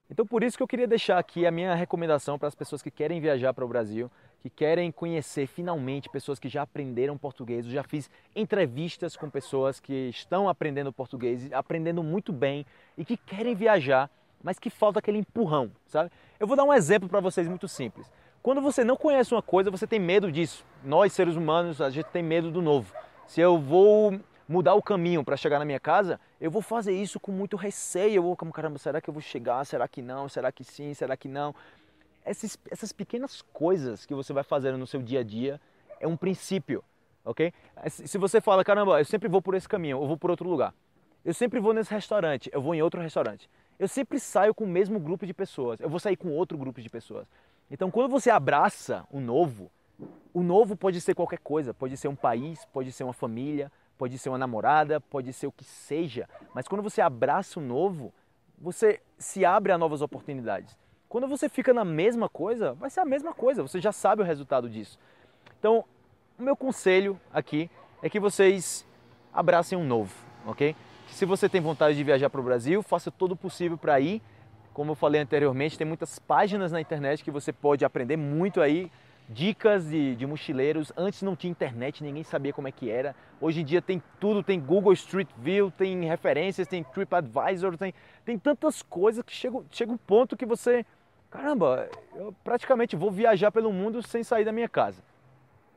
Então 0.08 0.26
por 0.26 0.44
isso 0.44 0.56
que 0.56 0.62
eu 0.62 0.68
queria 0.68 0.86
deixar 0.86 1.18
aqui 1.18 1.46
a 1.46 1.50
minha 1.50 1.74
recomendação 1.74 2.38
para 2.38 2.48
as 2.48 2.54
pessoas 2.54 2.82
que 2.82 2.90
querem 2.90 3.20
viajar 3.20 3.52
para 3.54 3.64
o 3.64 3.68
Brasil, 3.68 4.10
que 4.44 4.50
querem 4.50 4.92
conhecer 4.92 5.46
finalmente 5.46 6.06
pessoas 6.10 6.38
que 6.38 6.50
já 6.50 6.60
aprenderam 6.60 7.16
português. 7.16 7.64
Eu 7.64 7.72
já 7.72 7.82
fiz 7.82 8.10
entrevistas 8.36 9.16
com 9.16 9.30
pessoas 9.30 9.80
que 9.80 10.10
estão 10.10 10.50
aprendendo 10.50 10.92
português, 10.92 11.50
aprendendo 11.50 12.02
muito 12.02 12.30
bem 12.30 12.66
e 12.98 13.06
que 13.06 13.16
querem 13.16 13.54
viajar, 13.54 14.10
mas 14.42 14.58
que 14.58 14.68
falta 14.68 14.98
aquele 14.98 15.16
empurrão, 15.16 15.70
sabe? 15.86 16.10
Eu 16.38 16.46
vou 16.46 16.58
dar 16.58 16.64
um 16.64 16.74
exemplo 16.74 17.08
para 17.08 17.20
vocês 17.20 17.48
muito 17.48 17.66
simples. 17.66 18.12
Quando 18.42 18.60
você 18.60 18.84
não 18.84 18.98
conhece 18.98 19.32
uma 19.32 19.40
coisa, 19.40 19.70
você 19.70 19.86
tem 19.86 19.98
medo 19.98 20.30
disso. 20.30 20.62
Nós, 20.84 21.14
seres 21.14 21.36
humanos, 21.36 21.80
a 21.80 21.88
gente 21.88 22.10
tem 22.10 22.22
medo 22.22 22.50
do 22.50 22.60
novo. 22.60 22.94
Se 23.26 23.40
eu 23.40 23.58
vou 23.58 24.20
mudar 24.46 24.74
o 24.74 24.82
caminho 24.82 25.24
para 25.24 25.38
chegar 25.38 25.58
na 25.58 25.64
minha 25.64 25.80
casa, 25.80 26.20
eu 26.38 26.50
vou 26.50 26.60
fazer 26.60 26.92
isso 26.92 27.18
com 27.18 27.32
muito 27.32 27.56
receio. 27.56 28.16
Eu 28.16 28.22
vou, 28.22 28.36
como 28.36 28.52
caramba, 28.52 28.76
será 28.76 29.00
que 29.00 29.08
eu 29.08 29.14
vou 29.14 29.22
chegar? 29.22 29.64
Será 29.64 29.88
que 29.88 30.02
não? 30.02 30.28
Será 30.28 30.52
que 30.52 30.62
sim? 30.64 30.92
Será 30.92 31.16
que 31.16 31.28
não? 31.28 31.54
Essas, 32.24 32.58
essas 32.70 32.92
pequenas 32.92 33.42
coisas 33.52 34.06
que 34.06 34.14
você 34.14 34.32
vai 34.32 34.42
fazendo 34.42 34.78
no 34.78 34.86
seu 34.86 35.02
dia 35.02 35.20
a 35.20 35.22
dia 35.22 35.60
é 36.00 36.08
um 36.08 36.16
princípio, 36.16 36.82
ok? 37.24 37.52
Se 37.88 38.16
você 38.16 38.40
fala, 38.40 38.64
caramba, 38.64 38.98
eu 38.98 39.04
sempre 39.04 39.28
vou 39.28 39.42
por 39.42 39.54
esse 39.54 39.68
caminho, 39.68 40.02
eu 40.02 40.06
vou 40.06 40.16
por 40.16 40.30
outro 40.30 40.48
lugar. 40.48 40.74
Eu 41.24 41.34
sempre 41.34 41.60
vou 41.60 41.72
nesse 41.72 41.92
restaurante, 41.92 42.50
eu 42.52 42.60
vou 42.60 42.74
em 42.74 42.82
outro 42.82 43.00
restaurante. 43.00 43.48
Eu 43.78 43.88
sempre 43.88 44.18
saio 44.18 44.54
com 44.54 44.64
o 44.64 44.68
mesmo 44.68 44.98
grupo 44.98 45.26
de 45.26 45.34
pessoas, 45.34 45.80
eu 45.80 45.88
vou 45.88 46.00
sair 46.00 46.16
com 46.16 46.30
outro 46.30 46.56
grupo 46.56 46.80
de 46.80 46.88
pessoas. 46.88 47.26
Então, 47.70 47.90
quando 47.90 48.10
você 48.10 48.30
abraça 48.30 49.06
o 49.10 49.20
novo, 49.20 49.70
o 50.32 50.42
novo 50.42 50.76
pode 50.76 51.00
ser 51.00 51.14
qualquer 51.14 51.38
coisa, 51.38 51.72
pode 51.74 51.96
ser 51.96 52.08
um 52.08 52.16
país, 52.16 52.64
pode 52.66 52.90
ser 52.92 53.04
uma 53.04 53.12
família, 53.12 53.70
pode 53.96 54.18
ser 54.18 54.28
uma 54.28 54.38
namorada, 54.38 55.00
pode 55.00 55.32
ser 55.32 55.46
o 55.46 55.52
que 55.52 55.64
seja, 55.64 56.28
mas 56.54 56.66
quando 56.68 56.82
você 56.82 57.00
abraça 57.00 57.60
o 57.60 57.62
novo, 57.62 58.12
você 58.58 59.00
se 59.18 59.44
abre 59.44 59.72
a 59.72 59.78
novas 59.78 60.02
oportunidades. 60.02 60.76
Quando 61.14 61.28
você 61.28 61.48
fica 61.48 61.72
na 61.72 61.84
mesma 61.84 62.28
coisa, 62.28 62.72
vai 62.72 62.90
ser 62.90 62.98
a 62.98 63.04
mesma 63.04 63.32
coisa, 63.32 63.62
você 63.62 63.80
já 63.80 63.92
sabe 63.92 64.20
o 64.20 64.24
resultado 64.24 64.68
disso. 64.68 64.98
Então, 65.60 65.84
o 66.36 66.42
meu 66.42 66.56
conselho 66.56 67.20
aqui 67.32 67.70
é 68.02 68.10
que 68.10 68.18
vocês 68.18 68.84
abracem 69.32 69.78
um 69.78 69.84
novo, 69.84 70.12
ok? 70.44 70.74
Se 71.06 71.24
você 71.24 71.48
tem 71.48 71.60
vontade 71.60 71.96
de 71.96 72.02
viajar 72.02 72.28
para 72.28 72.40
o 72.40 72.42
Brasil, 72.42 72.82
faça 72.82 73.12
todo 73.12 73.30
o 73.30 73.36
possível 73.36 73.78
para 73.78 74.00
ir. 74.00 74.20
Como 74.72 74.90
eu 74.90 74.96
falei 74.96 75.20
anteriormente, 75.20 75.78
tem 75.78 75.86
muitas 75.86 76.18
páginas 76.18 76.72
na 76.72 76.80
internet 76.80 77.22
que 77.22 77.30
você 77.30 77.52
pode 77.52 77.84
aprender 77.84 78.16
muito 78.16 78.60
aí 78.60 78.90
dicas 79.28 79.88
de, 79.88 80.16
de, 80.16 80.26
mochileiros. 80.26 80.92
Antes 80.96 81.22
não 81.22 81.36
tinha 81.36 81.50
internet, 81.50 82.02
ninguém 82.02 82.24
sabia 82.24 82.52
como 82.52 82.66
é 82.66 82.72
que 82.72 82.90
era. 82.90 83.14
Hoje 83.40 83.60
em 83.60 83.64
dia 83.64 83.80
tem 83.80 84.02
tudo, 84.18 84.42
tem 84.42 84.60
Google 84.60 84.92
Street 84.92 85.28
View, 85.38 85.70
tem 85.70 86.04
referências, 86.04 86.66
tem 86.66 86.82
TripAdvisor, 86.82 87.76
tem, 87.78 87.94
tem 88.24 88.36
tantas 88.36 88.82
coisas 88.82 89.24
que 89.24 89.32
chega, 89.32 89.62
chega 89.70 89.92
um 89.92 89.96
ponto 89.96 90.36
que 90.36 90.44
você, 90.44 90.84
caramba, 91.34 91.88
eu 92.14 92.32
praticamente 92.44 92.94
vou 92.94 93.10
viajar 93.10 93.50
pelo 93.50 93.72
mundo 93.72 94.00
sem 94.06 94.22
sair 94.22 94.44
da 94.44 94.52
minha 94.52 94.68
casa. 94.68 95.02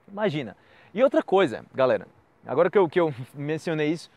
Imagina. 0.08 0.56
E 0.94 1.04
outra 1.04 1.24
coisa, 1.24 1.66
galera, 1.74 2.08
agora 2.46 2.70
que 2.70 2.78
eu, 2.78 2.88
que 2.88 3.00
eu 3.00 3.12
mencionei 3.34 3.92
isso, 3.92 4.12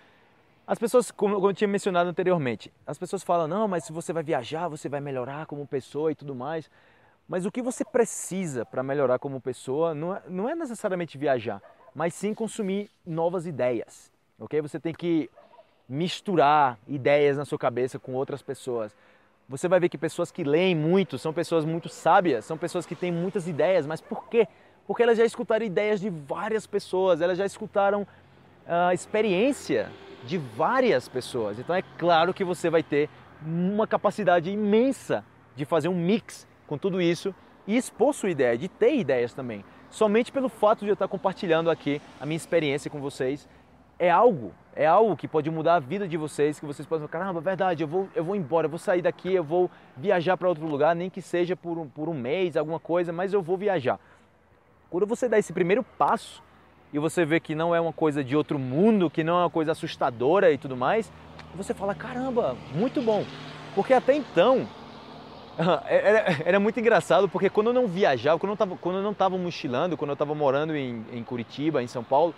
as 0.66 0.78
pessoas, 0.78 1.10
como 1.10 1.34
eu 1.48 1.54
tinha 1.54 1.66
mencionado 1.66 2.10
anteriormente, 2.10 2.70
as 2.86 2.98
pessoas 2.98 3.22
falam, 3.22 3.48
não, 3.48 3.66
mas 3.66 3.84
se 3.84 3.92
você 3.92 4.12
vai 4.12 4.22
viajar, 4.22 4.68
você 4.68 4.86
vai 4.86 5.00
melhorar 5.00 5.46
como 5.46 5.66
pessoa 5.66 6.12
e 6.12 6.14
tudo 6.14 6.34
mais. 6.34 6.70
Mas 7.26 7.46
o 7.46 7.50
que 7.50 7.62
você 7.62 7.84
precisa 7.86 8.66
para 8.66 8.82
melhorar 8.82 9.18
como 9.18 9.40
pessoa 9.40 9.94
não 9.94 10.14
é, 10.14 10.22
não 10.28 10.48
é 10.48 10.54
necessariamente 10.54 11.16
viajar, 11.16 11.62
mas 11.94 12.12
sim 12.12 12.34
consumir 12.34 12.90
novas 13.06 13.46
ideias, 13.46 14.12
ok? 14.38 14.60
Você 14.60 14.78
tem 14.78 14.92
que 14.92 15.30
misturar 15.88 16.78
ideias 16.86 17.38
na 17.38 17.46
sua 17.46 17.58
cabeça 17.58 17.98
com 17.98 18.12
outras 18.12 18.42
pessoas. 18.42 18.94
Você 19.50 19.66
vai 19.66 19.80
ver 19.80 19.88
que 19.88 19.98
pessoas 19.98 20.30
que 20.30 20.44
leem 20.44 20.76
muito 20.76 21.18
são 21.18 21.32
pessoas 21.32 21.64
muito 21.64 21.88
sábias, 21.88 22.44
são 22.44 22.56
pessoas 22.56 22.86
que 22.86 22.94
têm 22.94 23.10
muitas 23.10 23.48
ideias, 23.48 23.84
mas 23.84 24.00
por 24.00 24.28
quê? 24.28 24.46
Porque 24.86 25.02
elas 25.02 25.18
já 25.18 25.24
escutaram 25.24 25.66
ideias 25.66 26.00
de 26.00 26.08
várias 26.08 26.68
pessoas, 26.68 27.20
elas 27.20 27.36
já 27.36 27.44
escutaram 27.44 28.06
a 28.64 28.90
uh, 28.90 28.94
experiência 28.94 29.90
de 30.24 30.38
várias 30.38 31.08
pessoas. 31.08 31.58
Então 31.58 31.74
é 31.74 31.82
claro 31.98 32.32
que 32.32 32.44
você 32.44 32.70
vai 32.70 32.84
ter 32.84 33.10
uma 33.44 33.88
capacidade 33.88 34.48
imensa 34.52 35.24
de 35.56 35.64
fazer 35.64 35.88
um 35.88 35.96
mix 35.96 36.46
com 36.68 36.78
tudo 36.78 37.02
isso 37.02 37.34
e 37.66 37.76
expor 37.76 38.14
sua 38.14 38.30
ideia, 38.30 38.56
de 38.56 38.68
ter 38.68 38.94
ideias 38.94 39.34
também. 39.34 39.64
Somente 39.90 40.30
pelo 40.30 40.48
fato 40.48 40.84
de 40.84 40.90
eu 40.90 40.94
estar 40.94 41.08
compartilhando 41.08 41.72
aqui 41.72 42.00
a 42.20 42.24
minha 42.24 42.36
experiência 42.36 42.88
com 42.88 43.00
vocês, 43.00 43.48
é 43.98 44.08
algo, 44.08 44.54
é 44.74 44.86
algo 44.86 45.16
que 45.16 45.26
pode 45.26 45.50
mudar 45.50 45.76
a 45.76 45.80
vida 45.80 46.06
de 46.06 46.16
vocês, 46.16 46.60
que 46.60 46.66
vocês 46.66 46.86
podem 46.86 47.06
falar, 47.06 47.24
caramba, 47.24 47.40
verdade, 47.40 47.82
eu 47.82 47.88
vou, 47.88 48.08
eu 48.14 48.24
vou 48.24 48.36
embora, 48.36 48.66
eu 48.66 48.70
vou 48.70 48.78
sair 48.78 49.02
daqui, 49.02 49.32
eu 49.32 49.44
vou 49.44 49.70
viajar 49.96 50.36
para 50.36 50.48
outro 50.48 50.66
lugar, 50.66 50.94
nem 50.94 51.10
que 51.10 51.20
seja 51.20 51.56
por 51.56 51.78
um, 51.78 51.88
por 51.88 52.08
um 52.08 52.14
mês, 52.14 52.56
alguma 52.56 52.78
coisa, 52.78 53.12
mas 53.12 53.32
eu 53.32 53.42
vou 53.42 53.56
viajar. 53.56 53.98
Quando 54.88 55.06
você 55.06 55.28
dá 55.28 55.38
esse 55.38 55.52
primeiro 55.52 55.82
passo 55.82 56.42
e 56.92 56.98
você 56.98 57.24
vê 57.24 57.38
que 57.38 57.54
não 57.54 57.74
é 57.74 57.80
uma 57.80 57.92
coisa 57.92 58.24
de 58.24 58.36
outro 58.36 58.58
mundo, 58.58 59.10
que 59.10 59.22
não 59.22 59.38
é 59.38 59.42
uma 59.44 59.50
coisa 59.50 59.72
assustadora 59.72 60.50
e 60.50 60.58
tudo 60.58 60.76
mais, 60.76 61.12
você 61.54 61.74
fala, 61.74 61.94
caramba, 61.94 62.56
muito 62.74 63.00
bom. 63.00 63.24
Porque 63.74 63.92
até 63.92 64.14
então 64.14 64.68
era, 65.88 66.42
era, 66.44 66.60
muito 66.60 66.80
engraçado 66.80 67.28
porque 67.28 67.50
quando 67.50 67.68
eu 67.68 67.72
não 67.72 67.86
viajava, 67.86 68.38
quando 68.38 68.56
eu, 68.84 69.02
não 69.02 69.12
estava 69.12 69.36
mochilando, 69.36 69.96
quando 69.96 70.10
eu 70.10 70.14
estava 70.14 70.34
morando 70.34 70.74
em, 70.74 71.04
em, 71.12 71.22
Curitiba, 71.22 71.82
em 71.82 71.86
São 71.86 72.02
Paulo, 72.02 72.34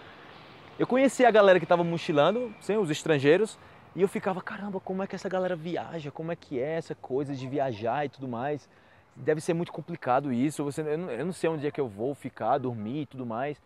eu 0.79 0.87
conhecia 0.87 1.29
a 1.29 1.31
galera 1.31 1.59
que 1.59 1.65
estava 1.65 1.85
mochilando, 1.85 2.55
sim, 2.61 2.77
os 2.77 2.91
estrangeiros, 2.91 3.59
e 3.95 4.03
eu 4.03 4.09
ficava, 4.09 4.41
caramba, 4.41 4.81
como 4.81 5.03
é 5.03 5.07
que 5.07 5.15
essa 5.15 5.29
galera 5.29 5.55
viaja? 5.55 6.11
Como 6.11 6.33
é 6.33 6.37
que 6.37 6.59
é 6.59 6.77
essa 6.77 6.95
coisa 6.95 7.35
de 7.35 7.47
viajar 7.47 8.07
e 8.07 8.09
tudo 8.09 8.27
mais? 8.27 8.69
Deve 9.15 9.41
ser 9.41 9.53
muito 9.53 9.73
complicado 9.73 10.33
isso, 10.33 10.65
você, 10.65 10.81
eu, 10.81 10.99
não, 10.99 11.11
eu 11.11 11.27
não 11.27 11.33
sei 11.33 11.51
onde 11.51 11.67
é 11.67 11.71
que 11.71 11.81
eu 11.81 11.89
vou 11.89 12.15
ficar, 12.15 12.57
dormir 12.59 13.03
e 13.03 13.07
tudo 13.07 13.27
mais. 13.27 13.61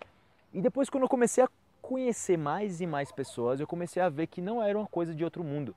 E 0.53 0.61
depois 0.61 0.91
quando 0.91 1.05
eu 1.05 1.09
comecei 1.09 1.45
a 1.45 1.49
conhecer 1.81 2.37
mais 2.37 2.81
e 2.81 2.87
mais 2.87 3.13
pessoas, 3.13 3.61
eu 3.61 3.67
comecei 3.67 4.03
a 4.03 4.09
ver 4.09 4.27
que 4.27 4.41
não 4.41 4.61
era 4.61 4.77
uma 4.77 4.89
coisa 4.89 5.15
de 5.15 5.23
outro 5.23 5.45
mundo. 5.45 5.75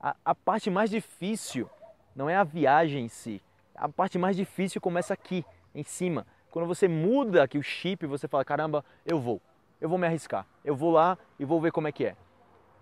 a, 0.00 0.14
a 0.24 0.34
parte 0.34 0.70
mais 0.70 0.90
difícil 0.90 1.68
não 2.14 2.30
é 2.30 2.36
a 2.36 2.44
viagem 2.44 3.04
em 3.04 3.08
si. 3.08 3.42
A 3.74 3.88
parte 3.88 4.18
mais 4.18 4.36
difícil 4.36 4.80
começa 4.80 5.14
aqui, 5.14 5.44
em 5.74 5.82
cima. 5.82 6.26
Quando 6.50 6.66
você 6.66 6.88
muda 6.88 7.42
aqui 7.42 7.58
o 7.58 7.62
chip, 7.62 8.06
você 8.06 8.26
fala: 8.26 8.44
caramba, 8.44 8.84
eu 9.06 9.20
vou, 9.20 9.40
eu 9.80 9.88
vou 9.88 9.98
me 9.98 10.06
arriscar, 10.06 10.46
eu 10.64 10.74
vou 10.74 10.90
lá 10.90 11.16
e 11.38 11.44
vou 11.44 11.60
ver 11.60 11.72
como 11.72 11.88
é 11.88 11.92
que 11.92 12.04
é. 12.06 12.16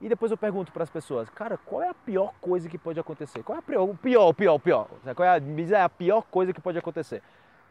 E 0.00 0.08
depois 0.08 0.30
eu 0.30 0.36
pergunto 0.36 0.72
para 0.72 0.82
as 0.82 0.90
pessoas: 0.90 1.28
cara, 1.30 1.56
qual 1.56 1.82
é 1.82 1.88
a 1.88 1.94
pior 1.94 2.32
coisa 2.40 2.68
que 2.68 2.78
pode 2.78 3.00
acontecer? 3.00 3.42
Qual 3.42 3.56
é 3.56 3.58
a 3.58 3.62
pior, 3.62 3.84
o 3.84 3.94
pior, 3.96 4.28
o 4.28 4.34
pior, 4.34 4.54
o 4.54 4.60
pior? 4.60 4.88
Qual 5.14 5.26
é 5.26 5.40
a, 5.74 5.84
a 5.84 5.88
pior 5.88 6.22
coisa 6.22 6.52
que 6.52 6.60
pode 6.60 6.78
acontecer? 6.78 7.22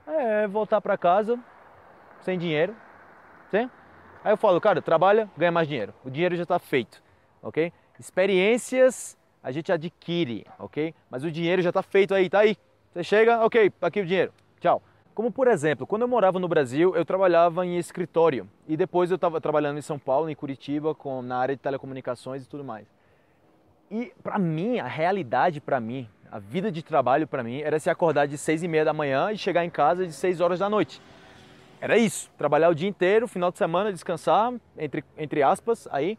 É 0.08 0.48
voltar 0.48 0.82
para 0.82 0.98
casa 0.98 1.40
sem 2.22 2.38
dinheiro, 2.38 2.76
sim? 3.50 3.70
Aí 4.24 4.32
eu 4.32 4.38
falo, 4.38 4.60
cara, 4.60 4.82
trabalha, 4.82 5.30
ganha 5.38 5.52
mais 5.52 5.68
dinheiro. 5.68 5.94
O 6.04 6.10
dinheiro 6.10 6.36
já 6.36 6.44
está 6.44 6.58
feito, 6.58 7.02
ok? 7.44 7.72
Experiências 8.00 9.16
a 9.44 9.52
gente 9.52 9.72
adquire, 9.72 10.46
ok? 10.58 10.96
Mas 11.10 11.24
o 11.24 11.32
dinheiro 11.32 11.62
já 11.62 11.70
está 11.70 11.84
feito 11.84 12.16
aí, 12.16 12.28
tá 12.28 12.40
aí. 12.40 12.58
Você 12.92 13.04
chega, 13.04 13.46
ok, 13.46 13.70
tá 13.70 13.88
aqui 13.88 14.02
o 14.02 14.06
dinheiro, 14.06 14.34
tchau. 14.60 14.82
Como 15.15 15.32
por 15.32 15.47
exemplo, 15.47 15.88
quando 15.88 16.01
eu 16.01 16.10
morava 16.10 16.39
no 16.39 16.47
Brasil, 16.47 16.93
eu 16.93 17.06
trabalhava 17.06 17.65
em 17.65 17.78
escritório 17.78 18.49
e 18.67 18.75
depois 18.75 19.10
eu 19.10 19.15
estava 19.15 19.39
trabalhando 19.39 19.78
em 19.78 19.82
São 19.82 19.97
Paulo, 19.97 20.30
em 20.30 20.36
Curitiba, 20.36 20.93
com, 20.93 21.21
na 21.21 21.38
área 21.38 21.56
de 21.56 21.62
telecomunicações 21.62 22.43
e 22.43 22.49
tudo 22.49 22.65
mais. 22.65 22.86
E 23.89 24.12
para 24.21 24.38
mim, 24.38 24.78
a 24.78 24.88
realidade 24.88 25.62
para 25.62 25.80
mim, 25.80 26.10
a 26.30 26.38
vida 26.38 26.69
de 26.69 26.84
trabalho 26.84 27.25
para 27.25 27.41
mim, 27.41 27.62
era 27.62 27.80
se 27.80 27.89
acordar 27.89 28.28
de 28.28 28.38
seis 28.38 28.62
e 28.62 28.67
meia 28.67 28.84
da 28.84 28.91
manhã 28.91 29.32
e 29.32 29.38
chegar 29.38 29.63
em 29.63 29.69
casa 29.69 30.06
de 30.06 30.12
seis 30.12 30.41
horas 30.41 30.60
da 30.60 30.69
noite. 30.69 31.01
Era 31.80 31.97
isso, 31.97 32.30
trabalhar 32.38 32.67
o 32.67 32.75
dia 32.75 32.89
inteiro, 32.89 33.25
final 33.25 33.54
de 33.54 33.58
semana 33.58 33.93
descansar, 33.93 34.54
entre, 34.78 35.01
entre 35.17 35.41
aspas, 35.41 35.88
aí, 35.91 36.17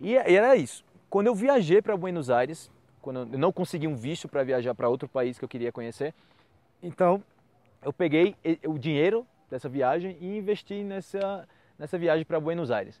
e 0.00 0.16
era 0.16 0.56
isso. 0.56 0.82
Quando 1.10 1.26
eu 1.26 1.34
viajei 1.34 1.82
para 1.82 1.94
Buenos 1.94 2.30
Aires, 2.30 2.70
quando 3.02 3.28
eu 3.30 3.38
não 3.38 3.52
consegui 3.52 3.86
um 3.86 3.96
visto 3.96 4.28
para 4.28 4.42
viajar 4.42 4.74
para 4.74 4.88
outro 4.88 5.06
país 5.06 5.38
que 5.38 5.44
eu 5.44 5.48
queria 5.48 5.70
conhecer, 5.70 6.14
então 6.82 7.22
eu 7.82 7.92
peguei 7.92 8.36
o 8.66 8.78
dinheiro 8.78 9.26
dessa 9.50 9.68
viagem 9.68 10.16
e 10.20 10.38
investi 10.38 10.82
nessa, 10.84 11.48
nessa 11.78 11.98
viagem 11.98 12.24
para 12.24 12.38
Buenos 12.38 12.70
Aires. 12.70 13.00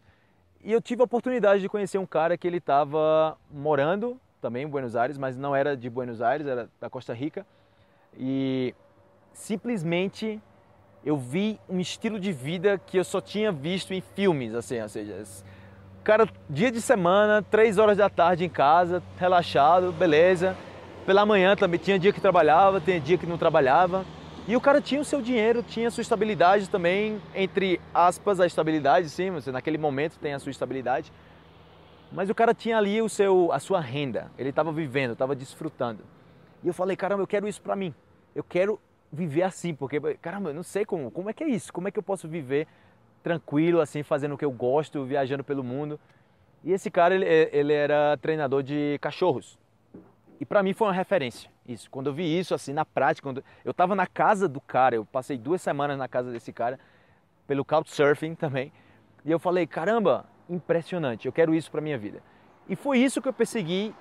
E 0.62 0.72
eu 0.72 0.80
tive 0.80 1.00
a 1.02 1.04
oportunidade 1.04 1.62
de 1.62 1.68
conhecer 1.68 1.98
um 1.98 2.06
cara 2.06 2.36
que 2.36 2.46
ele 2.46 2.58
estava 2.58 3.38
morando 3.50 4.20
também 4.40 4.64
em 4.64 4.68
Buenos 4.68 4.96
Aires, 4.96 5.16
mas 5.16 5.36
não 5.36 5.54
era 5.54 5.76
de 5.76 5.88
Buenos 5.88 6.20
Aires, 6.20 6.46
era 6.46 6.68
da 6.80 6.90
Costa 6.90 7.14
Rica. 7.14 7.46
E 8.18 8.74
simplesmente 9.32 10.40
eu 11.04 11.16
vi 11.16 11.58
um 11.68 11.78
estilo 11.80 12.18
de 12.18 12.32
vida 12.32 12.78
que 12.78 12.98
eu 12.98 13.04
só 13.04 13.20
tinha 13.20 13.50
visto 13.52 13.94
em 13.94 14.00
filmes, 14.00 14.54
assim, 14.54 14.80
ou 14.80 14.88
seja, 14.88 15.22
cara, 16.04 16.28
dia 16.48 16.70
de 16.70 16.80
semana, 16.80 17.42
três 17.42 17.78
horas 17.78 17.96
da 17.96 18.10
tarde 18.10 18.44
em 18.44 18.48
casa, 18.48 19.02
relaxado, 19.18 19.92
beleza. 19.92 20.56
Pela 21.06 21.24
manhã 21.24 21.56
também 21.56 21.80
tinha 21.80 21.98
dia 21.98 22.12
que 22.12 22.20
trabalhava, 22.20 22.80
tinha 22.80 23.00
dia 23.00 23.16
que 23.16 23.26
não 23.26 23.38
trabalhava. 23.38 24.04
E 24.50 24.56
o 24.56 24.60
cara 24.60 24.80
tinha 24.80 25.00
o 25.00 25.04
seu 25.04 25.22
dinheiro, 25.22 25.62
tinha 25.62 25.86
a 25.86 25.90
sua 25.92 26.02
estabilidade 26.02 26.68
também, 26.68 27.22
entre 27.36 27.80
aspas, 27.94 28.40
a 28.40 28.46
estabilidade, 28.48 29.08
sim, 29.08 29.30
você 29.30 29.52
naquele 29.52 29.78
momento 29.78 30.18
tem 30.18 30.34
a 30.34 30.40
sua 30.40 30.50
estabilidade. 30.50 31.12
Mas 32.10 32.28
o 32.28 32.34
cara 32.34 32.52
tinha 32.52 32.76
ali 32.76 33.00
o 33.00 33.08
seu, 33.08 33.52
a 33.52 33.60
sua 33.60 33.80
renda, 33.80 34.28
ele 34.36 34.48
estava 34.48 34.72
vivendo, 34.72 35.12
estava 35.12 35.36
desfrutando. 35.36 36.02
E 36.64 36.66
eu 36.66 36.74
falei, 36.74 36.96
caramba, 36.96 37.22
eu 37.22 37.28
quero 37.28 37.46
isso 37.46 37.62
para 37.62 37.76
mim. 37.76 37.94
Eu 38.34 38.42
quero 38.42 38.80
viver 39.12 39.44
assim, 39.44 39.72
porque, 39.72 40.00
caramba, 40.20 40.50
eu 40.50 40.54
não 40.54 40.64
sei 40.64 40.84
como, 40.84 41.12
como 41.12 41.30
é 41.30 41.32
que 41.32 41.44
é 41.44 41.48
isso, 41.48 41.72
como 41.72 41.86
é 41.86 41.92
que 41.92 41.98
eu 42.00 42.02
posso 42.02 42.26
viver 42.26 42.66
tranquilo, 43.22 43.80
assim, 43.80 44.02
fazendo 44.02 44.34
o 44.34 44.36
que 44.36 44.44
eu 44.44 44.50
gosto, 44.50 45.04
viajando 45.04 45.44
pelo 45.44 45.62
mundo. 45.62 45.96
E 46.64 46.72
esse 46.72 46.90
cara, 46.90 47.14
ele, 47.14 47.24
ele 47.52 47.72
era 47.72 48.16
treinador 48.16 48.64
de 48.64 48.98
cachorros. 49.00 49.56
E 50.40 50.46
para 50.46 50.62
mim 50.62 50.72
foi 50.72 50.88
uma 50.88 50.94
referência 50.94 51.50
isso. 51.72 51.90
Quando 51.90 52.08
eu 52.08 52.14
vi 52.14 52.38
isso, 52.38 52.54
assim, 52.54 52.72
na 52.72 52.84
prática, 52.84 53.28
quando 53.28 53.44
eu 53.64 53.70
estava 53.70 53.94
na 53.94 54.06
casa 54.06 54.48
do 54.48 54.60
cara, 54.60 54.96
eu 54.96 55.04
passei 55.04 55.38
duas 55.38 55.62
semanas 55.62 55.96
na 55.96 56.08
casa 56.08 56.32
desse 56.32 56.52
cara, 56.52 56.80
pelo 57.46 57.64
Couchsurfing 57.64 58.34
também, 58.34 58.72
e 59.24 59.30
eu 59.30 59.38
falei, 59.38 59.66
caramba, 59.66 60.24
impressionante, 60.48 61.26
eu 61.26 61.32
quero 61.32 61.54
isso 61.54 61.70
para 61.70 61.80
minha 61.80 61.98
vida. 61.98 62.22
E 62.68 62.76
foi 62.76 62.98
isso 62.98 63.20
que 63.20 63.28
eu 63.28 63.32
persegui, 63.32 63.94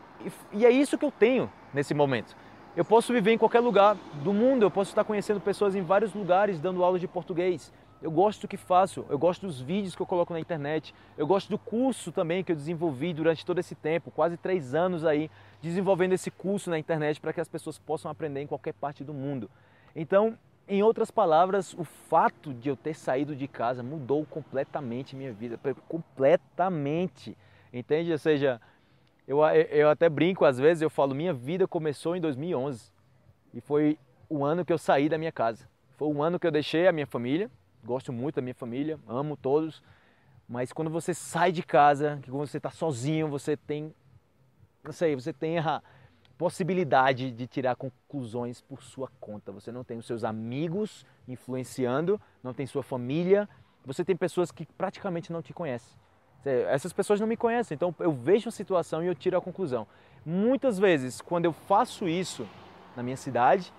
e 0.52 0.66
é 0.66 0.70
isso 0.70 0.98
que 0.98 1.06
eu 1.06 1.12
tenho 1.12 1.52
nesse 1.74 1.94
momento. 1.94 2.36
Eu 2.76 2.86
posso 2.86 3.12
viver 3.12 3.32
em 3.32 3.38
qualquer 3.38 3.60
lugar 3.60 3.96
do 4.24 4.34
mundo, 4.34 4.64
eu 4.64 4.72
posso 4.72 4.92
estar 4.92 5.04
conhecendo 5.04 5.40
pessoas 5.40 5.76
em 5.76 5.82
vários 5.82 6.14
lugares, 6.14 6.60
dando 6.60 6.84
aula 6.84 7.00
de 7.00 7.08
português. 7.08 7.74
Eu 8.02 8.10
gosto 8.10 8.42
do 8.42 8.48
que 8.48 8.56
faço, 8.56 9.06
eu 9.10 9.20
gosto 9.20 9.46
dos 9.46 9.60
vídeos 9.60 9.94
que 9.94 10.02
eu 10.02 10.06
coloco 10.06 10.32
na 10.32 10.40
internet, 10.40 10.96
eu 11.18 11.28
gosto 11.28 11.50
do 11.50 11.58
curso 11.58 12.12
também 12.14 12.44
que 12.44 12.52
eu 12.52 12.56
desenvolvi 12.56 13.14
durante 13.14 13.46
todo 13.46 13.60
esse 13.60 13.76
tempo, 13.76 14.10
quase 14.10 14.38
três 14.38 14.74
anos 14.74 15.04
aí, 15.04 15.30
desenvolvendo 15.62 16.14
esse 16.14 16.32
curso 16.32 16.70
na 16.70 16.80
internet 16.80 17.20
para 17.20 17.34
que 17.34 17.42
as 17.42 17.48
pessoas 17.50 17.78
possam 17.78 18.10
aprender 18.10 18.42
em 18.42 18.48
qualquer 18.48 18.74
parte 18.74 19.04
do 19.04 19.14
mundo. 19.14 19.52
Então, 19.94 20.38
em 20.66 20.82
outras 20.82 21.12
palavras, 21.12 21.74
o 21.74 21.84
fato 21.84 22.54
de 22.54 22.70
eu 22.70 22.78
ter 22.78 22.94
saído 22.94 23.36
de 23.36 23.48
casa 23.48 23.84
mudou 23.84 24.26
completamente 24.26 25.16
minha 25.16 25.34
vida, 25.34 25.60
completamente, 25.90 27.36
entende? 27.74 28.12
Ou 28.14 28.18
seja, 28.18 28.62
eu, 29.28 29.40
eu 29.72 29.90
até 29.90 30.08
brinco 30.08 30.46
às 30.46 30.58
vezes, 30.58 30.82
eu 30.82 30.90
falo, 30.90 31.14
minha 31.14 31.34
vida 31.34 31.68
começou 31.68 32.16
em 32.16 32.22
2011 32.22 32.92
e 33.54 33.60
foi 33.60 34.00
o 34.30 34.46
ano 34.46 34.64
que 34.64 34.72
eu 34.72 34.78
saí 34.78 35.10
da 35.10 35.18
minha 35.18 35.32
casa. 35.32 35.68
Foi 35.98 36.08
o 36.08 36.24
ano 36.24 36.40
que 36.40 36.48
eu 36.48 36.52
deixei 36.52 36.88
a 36.88 36.92
minha 36.92 37.08
família, 37.08 37.52
gosto 37.84 38.12
muito 38.12 38.36
da 38.36 38.42
minha 38.42 38.54
família, 38.54 39.00
amo 39.08 39.38
todos, 39.38 39.82
mas 40.48 40.74
quando 40.74 40.90
você 40.90 41.14
sai 41.14 41.52
de 41.52 41.62
casa, 41.62 42.20
que 42.22 42.32
quando 42.32 42.48
você 42.48 42.58
está 42.58 42.72
sozinho, 42.72 43.28
você 43.28 43.56
tem, 43.56 43.94
não 44.84 44.92
sei, 44.92 45.16
você 45.16 45.32
tem 45.32 45.60
a 45.60 45.82
possibilidade 46.38 47.32
de 47.32 47.46
tirar 47.46 47.76
conclusões 47.76 48.62
por 48.62 48.82
sua 48.82 49.10
conta. 49.20 49.52
Você 49.52 49.72
não 49.72 49.84
tem 49.84 49.98
os 49.98 50.06
seus 50.06 50.24
amigos 50.24 51.06
influenciando, 51.28 52.20
não 52.42 52.54
tem 52.54 52.66
sua 52.66 52.82
família, 52.82 53.48
você 53.86 54.04
tem 54.06 54.16
pessoas 54.16 54.52
que 54.52 54.66
praticamente 54.66 55.32
não 55.32 55.42
te 55.42 55.54
conhecem. 55.54 55.98
Essas 56.70 56.94
pessoas 56.94 57.20
não 57.20 57.28
me 57.28 57.36
conhecem, 57.36 57.76
então 57.76 57.94
eu 58.00 58.14
vejo 58.14 58.48
a 58.48 58.52
situação 58.52 59.04
e 59.04 59.08
eu 59.08 59.14
tiro 59.14 59.38
a 59.38 59.42
conclusão. 59.42 59.86
Muitas 60.26 60.80
vezes, 60.80 61.20
quando 61.20 61.46
eu 61.46 61.52
faço 61.52 62.08
isso 62.08 62.48
na 62.96 63.04
minha 63.04 63.18
cidade, 63.18 63.74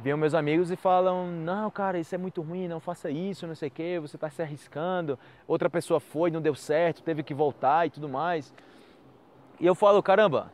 vêm 0.00 0.16
meus 0.16 0.34
amigos 0.34 0.70
e 0.70 0.76
falam: 0.76 1.26
Não, 1.26 1.70
cara, 1.70 1.98
isso 1.98 2.14
é 2.14 2.18
muito 2.18 2.40
ruim, 2.42 2.68
não 2.68 2.80
faça 2.80 3.10
isso, 3.10 3.46
não 3.46 3.54
sei 3.54 3.68
o 3.68 3.70
que, 3.70 3.98
você 3.98 4.16
está 4.16 4.30
se 4.30 4.42
arriscando. 4.42 5.18
Outra 5.46 5.68
pessoa 5.68 6.00
foi, 6.00 6.30
não 6.30 6.40
deu 6.40 6.54
certo, 6.54 7.02
teve 7.02 7.22
que 7.22 7.34
voltar 7.34 7.86
e 7.86 7.90
tudo 7.90 8.08
mais. 8.08 8.52
E 9.60 9.66
eu 9.66 9.74
falo: 9.74 10.02
Caramba, 10.02 10.52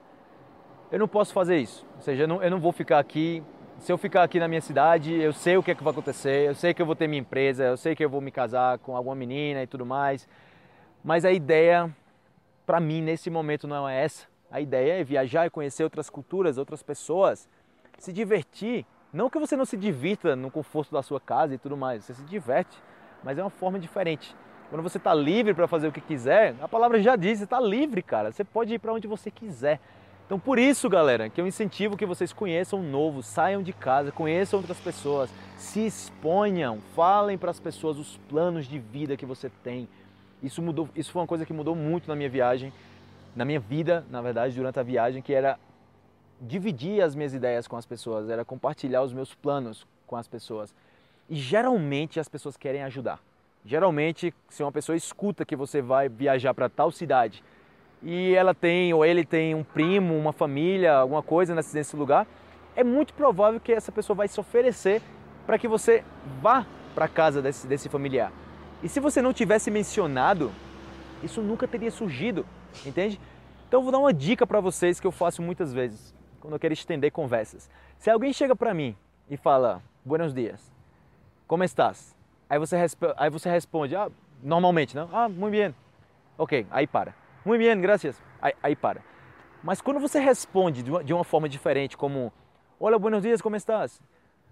eu 0.91 0.99
não 0.99 1.09
posso 1.09 1.33
fazer 1.33 1.59
isso. 1.59 1.87
Ou 1.97 2.01
seja, 2.01 2.25
eu 2.25 2.29
não, 2.29 2.43
eu 2.43 2.51
não 2.51 2.61
vou 2.61 2.73
ficar 2.73 2.99
aqui. 2.99 3.43
Se 3.79 3.93
eu 3.93 3.99
ficar 3.99 4.23
aqui 4.23 4.39
na 4.39 4.47
minha 4.47 4.61
cidade, 4.61 5.13
eu 5.13 5.33
sei 5.33 5.57
o 5.57 5.63
que 5.63 5.73
é 5.73 5.75
que 5.75 5.83
vai 5.83 5.93
acontecer, 5.93 6.49
eu 6.49 6.55
sei 6.55 6.73
que 6.73 6.81
eu 6.81 6.87
vou 6.87 6.95
ter 6.95 7.09
minha 7.09 7.21
empresa, 7.21 7.65
eu 7.65 7.77
sei 7.77 7.95
que 7.95 8.05
eu 8.05 8.09
vou 8.09 8.21
me 8.21 8.31
casar 8.31 8.79
com 8.79 8.97
alguma 8.97 9.17
menina 9.17 9.63
e 9.63 9.67
tudo 9.67 9.85
mais. 9.85 10.29
Mas 11.03 11.25
a 11.25 11.33
ideia, 11.33 11.95
para 12.65 12.79
mim, 12.79 13.03
nesse 13.03 13.29
momento 13.29 13.67
não 13.67 13.87
é 13.87 14.05
essa. 14.05 14.27
A 14.51 14.61
ideia 14.61 15.01
é 15.01 15.05
viajar 15.05 15.47
e 15.47 15.51
conhecer 15.51 15.83
outras 15.83 16.09
culturas, 16.09 16.57
outras 16.57 16.83
pessoas, 16.83 17.49
se 17.99 18.13
divertir 18.13 18.87
não 19.15 19.31
que 19.31 19.39
você 19.39 19.57
não 19.57 19.65
se 19.65 19.77
divirta 19.77 20.35
no 20.35 20.51
conforto 20.51 20.93
da 20.93 21.03
sua 21.03 21.21
casa 21.21 21.55
e 21.55 21.59
tudo 21.59 21.77
mais, 21.77 22.05
você 22.05 22.15
se 22.15 22.23
diverte, 22.25 22.77
mas 23.23 23.39
é 23.39 23.43
uma 23.43 23.49
forma 23.49 23.79
diferente. 23.79 24.35
Quando 24.69 24.83
você 24.83 24.99
está 24.99 25.15
livre 25.15 25.55
para 25.55 25.69
fazer 25.69 25.87
o 25.87 25.93
que 25.93 26.01
quiser, 26.01 26.57
a 26.61 26.67
palavra 26.67 27.01
já 27.01 27.15
diz, 27.15 27.39
você 27.39 27.45
está 27.45 27.61
livre, 27.61 28.03
cara. 28.03 28.33
Você 28.33 28.43
pode 28.43 28.75
ir 28.75 28.81
para 28.81 28.93
onde 28.93 29.07
você 29.07 29.31
quiser. 29.31 29.79
Então 30.27 30.39
por 30.39 30.59
isso, 30.59 30.89
galera, 30.89 31.29
que 31.29 31.41
eu 31.41 31.47
incentivo 31.47 31.97
que 31.97 32.05
vocês 32.05 32.33
conheçam 32.33 32.81
o 32.81 32.83
novo, 32.83 33.23
saiam 33.23 33.63
de 33.63 33.73
casa, 33.73 34.11
conheçam 34.11 34.59
outras 34.59 34.81
pessoas, 34.81 35.31
se 35.57 35.87
exponham, 35.87 36.81
falem 36.97 37.39
para 37.39 37.53
as 37.53 37.61
pessoas 37.61 37.99
os 37.99 38.17
planos 38.29 38.67
de 38.67 38.81
vida 38.81 39.17
que 39.17 39.25
você 39.25 39.49
tem. 39.63 39.87
Isso 40.43 40.61
mudou, 40.61 40.89
isso 40.97 41.13
foi 41.13 41.23
uma 41.23 41.29
coisa 41.29 41.47
que 41.47 41.53
mudou 41.53 41.77
muito 41.77 42.09
na 42.09 42.17
minha 42.17 42.29
viagem, 42.29 42.73
na 43.37 43.45
minha 43.45 43.61
vida, 43.61 44.05
na 44.11 44.21
verdade, 44.21 44.57
durante 44.57 44.81
a 44.81 44.83
viagem, 44.83 45.23
que 45.23 45.33
era 45.33 45.59
dividir 46.45 47.03
as 47.03 47.15
minhas 47.15 47.35
ideias 47.35 47.67
com 47.67 47.77
as 47.77 47.87
pessoas, 47.87 48.29
era 48.29 48.45
compartilhar 48.45 49.03
os 49.03 49.13
meus 49.13 49.35
planos 49.35 49.87
com 50.07 50.17
as 50.17 50.29
pessoas. 50.29 50.75
E 51.29 51.37
geralmente 51.37 52.21
as 52.21 52.29
pessoas 52.29 52.57
querem 52.57 52.83
ajudar. 52.83 53.19
Geralmente, 53.65 54.35
se 54.51 54.63
uma 54.63 54.71
pessoa 54.71 54.95
escuta 54.95 55.45
que 55.45 55.57
você 55.57 55.81
vai 55.81 56.09
viajar 56.09 56.53
para 56.53 56.69
tal 56.69 56.91
cidade 56.91 57.43
e 58.03 58.35
ela 58.35 58.55
tem 58.55 58.93
ou 58.93 59.05
ele 59.05 59.25
tem 59.25 59.55
um 59.55 59.65
primo, 59.65 60.15
uma 60.15 60.35
família, 60.35 60.97
alguma 60.97 61.23
coisa 61.23 61.55
nesse, 61.55 61.75
nesse 61.75 61.97
lugar, 61.97 62.27
é 62.77 62.85
muito 62.85 63.15
provável 63.15 63.59
que 63.59 63.73
essa 63.73 63.91
pessoa 63.91 64.15
vai 64.15 64.29
se 64.29 64.39
oferecer 64.39 65.01
para 65.47 65.59
que 65.59 65.67
você 65.67 66.05
vá 66.43 66.67
para 66.95 67.09
casa 67.09 67.41
desse, 67.41 67.67
desse 67.67 67.89
familiar. 67.89 68.31
E 68.83 68.89
se 68.89 69.01
você 69.01 69.23
não 69.23 69.33
tivesse 69.33 69.71
mencionado, 69.71 70.53
isso 71.23 71.41
nunca 71.41 71.67
teria 71.67 71.91
surgido, 71.91 72.45
entende? 72.85 73.19
Então 73.67 73.81
eu 73.81 73.83
vou 73.83 73.93
dar 73.93 73.99
uma 73.99 74.13
dica 74.13 74.47
para 74.47 74.61
vocês 74.61 75.01
que 75.01 75.07
eu 75.07 75.13
faço 75.13 75.41
muitas 75.41 75.73
vezes 75.73 76.15
quando 76.45 76.53
eu 76.53 76.61
quero 76.61 76.75
estender 76.75 77.11
conversas. 77.11 77.71
Se 77.97 78.11
alguém 78.11 78.31
chega 78.31 78.55
para 78.55 78.75
mim 78.75 78.95
e 79.31 79.37
fala, 79.37 79.81
buenos 80.05 80.35
dias, 80.35 80.71
como 81.47 81.65
estás? 81.65 82.15
Aí 82.51 82.59
você, 82.59 82.77
aí 83.17 83.31
você 83.31 83.49
responde, 83.49 83.97
ah, 83.97 84.11
normalmente, 84.43 84.95
não? 84.95 85.09
Ah, 85.11 85.27
muito 85.27 85.53
bem. 85.53 85.75
Ok, 86.37 86.67
aí 86.71 86.87
para. 86.87 87.15
Muito 87.47 87.63
bem, 87.63 87.81
graças. 87.81 88.23
Aí, 88.43 88.53
aí 88.63 88.77
para. 88.77 89.01
Mas 89.63 89.81
quando 89.81 89.99
você 89.99 90.21
responde 90.21 90.83
de 90.83 90.91
uma, 90.91 91.03
de 91.03 91.15
uma 91.15 91.25
forma 91.25 91.49
diferente, 91.49 91.97
como, 91.97 92.31
olha, 92.79 92.99
buenos 92.99 93.23
dias, 93.23 93.41
como 93.41 93.57
estás? 93.57 93.99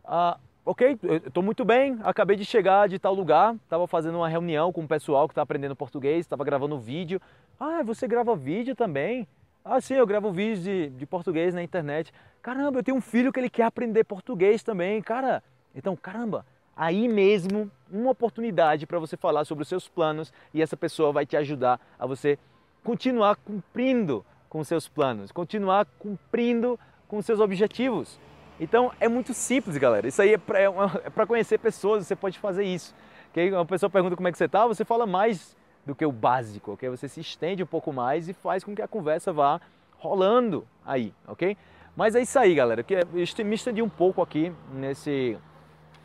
Ah, 0.02 0.38
ok, 0.64 0.98
estou 1.26 1.42
muito 1.42 1.62
bem, 1.62 1.98
acabei 2.04 2.38
de 2.38 2.46
chegar 2.46 2.88
de 2.88 2.98
tal 2.98 3.12
lugar, 3.12 3.54
estava 3.56 3.86
fazendo 3.86 4.16
uma 4.16 4.30
reunião 4.30 4.72
com 4.72 4.82
o 4.82 4.88
pessoal 4.88 5.28
que 5.28 5.32
está 5.32 5.42
aprendendo 5.42 5.76
português, 5.76 6.20
estava 6.20 6.42
gravando 6.42 6.78
vídeo. 6.78 7.20
Ah, 7.60 7.82
você 7.82 8.08
grava 8.08 8.34
vídeo 8.34 8.74
também? 8.74 9.28
Ah, 9.64 9.80
sim, 9.80 9.94
eu 9.94 10.06
gravo 10.06 10.32
vídeos 10.32 10.64
de, 10.64 10.90
de 10.90 11.06
português 11.06 11.54
na 11.54 11.62
internet. 11.62 12.12
Caramba, 12.42 12.80
eu 12.80 12.82
tenho 12.82 12.96
um 12.96 13.00
filho 13.00 13.32
que 13.32 13.38
ele 13.38 13.48
quer 13.48 13.62
aprender 13.62 14.02
português 14.02 14.62
também, 14.62 15.00
cara. 15.00 15.40
Então, 15.72 15.94
caramba, 15.94 16.44
aí 16.76 17.06
mesmo 17.06 17.70
uma 17.90 18.10
oportunidade 18.10 18.86
para 18.86 18.98
você 18.98 19.16
falar 19.16 19.44
sobre 19.44 19.62
os 19.62 19.68
seus 19.68 19.88
planos 19.88 20.32
e 20.52 20.60
essa 20.60 20.76
pessoa 20.76 21.12
vai 21.12 21.24
te 21.24 21.36
ajudar 21.36 21.80
a 21.96 22.06
você 22.06 22.38
continuar 22.82 23.36
cumprindo 23.36 24.26
com 24.48 24.64
seus 24.64 24.88
planos, 24.88 25.30
continuar 25.30 25.86
cumprindo 25.98 26.78
com 27.06 27.22
seus 27.22 27.38
objetivos. 27.38 28.18
Então 28.58 28.90
é 28.98 29.08
muito 29.08 29.32
simples, 29.32 29.76
galera. 29.76 30.08
Isso 30.08 30.20
aí 30.20 30.34
é 30.34 30.38
para 30.38 30.60
é 30.60 31.26
conhecer 31.26 31.58
pessoas, 31.58 32.04
você 32.04 32.16
pode 32.16 32.36
fazer 32.38 32.64
isso. 32.64 32.92
Que 33.32 33.50
uma 33.52 33.64
pessoa 33.64 33.88
pergunta 33.88 34.16
como 34.16 34.26
é 34.26 34.32
que 34.32 34.38
você 34.38 34.46
está, 34.46 34.66
você 34.66 34.84
fala 34.84 35.06
mais 35.06 35.56
do 35.84 35.94
que 35.94 36.04
o 36.04 36.12
básico, 36.12 36.72
ok? 36.72 36.88
Você 36.88 37.08
se 37.08 37.20
estende 37.20 37.62
um 37.62 37.66
pouco 37.66 37.92
mais 37.92 38.28
e 38.28 38.32
faz 38.32 38.62
com 38.62 38.74
que 38.74 38.82
a 38.82 38.88
conversa 38.88 39.32
vá 39.32 39.60
rolando 39.98 40.66
aí, 40.84 41.12
ok? 41.26 41.56
Mas 41.96 42.14
é 42.14 42.22
isso 42.22 42.38
aí, 42.38 42.54
galera. 42.54 42.82
Que 42.82 42.94
eu 42.94 43.44
me 43.44 43.54
estendi 43.54 43.82
um 43.82 43.88
pouco 43.88 44.22
aqui 44.22 44.52
nesse 44.72 45.36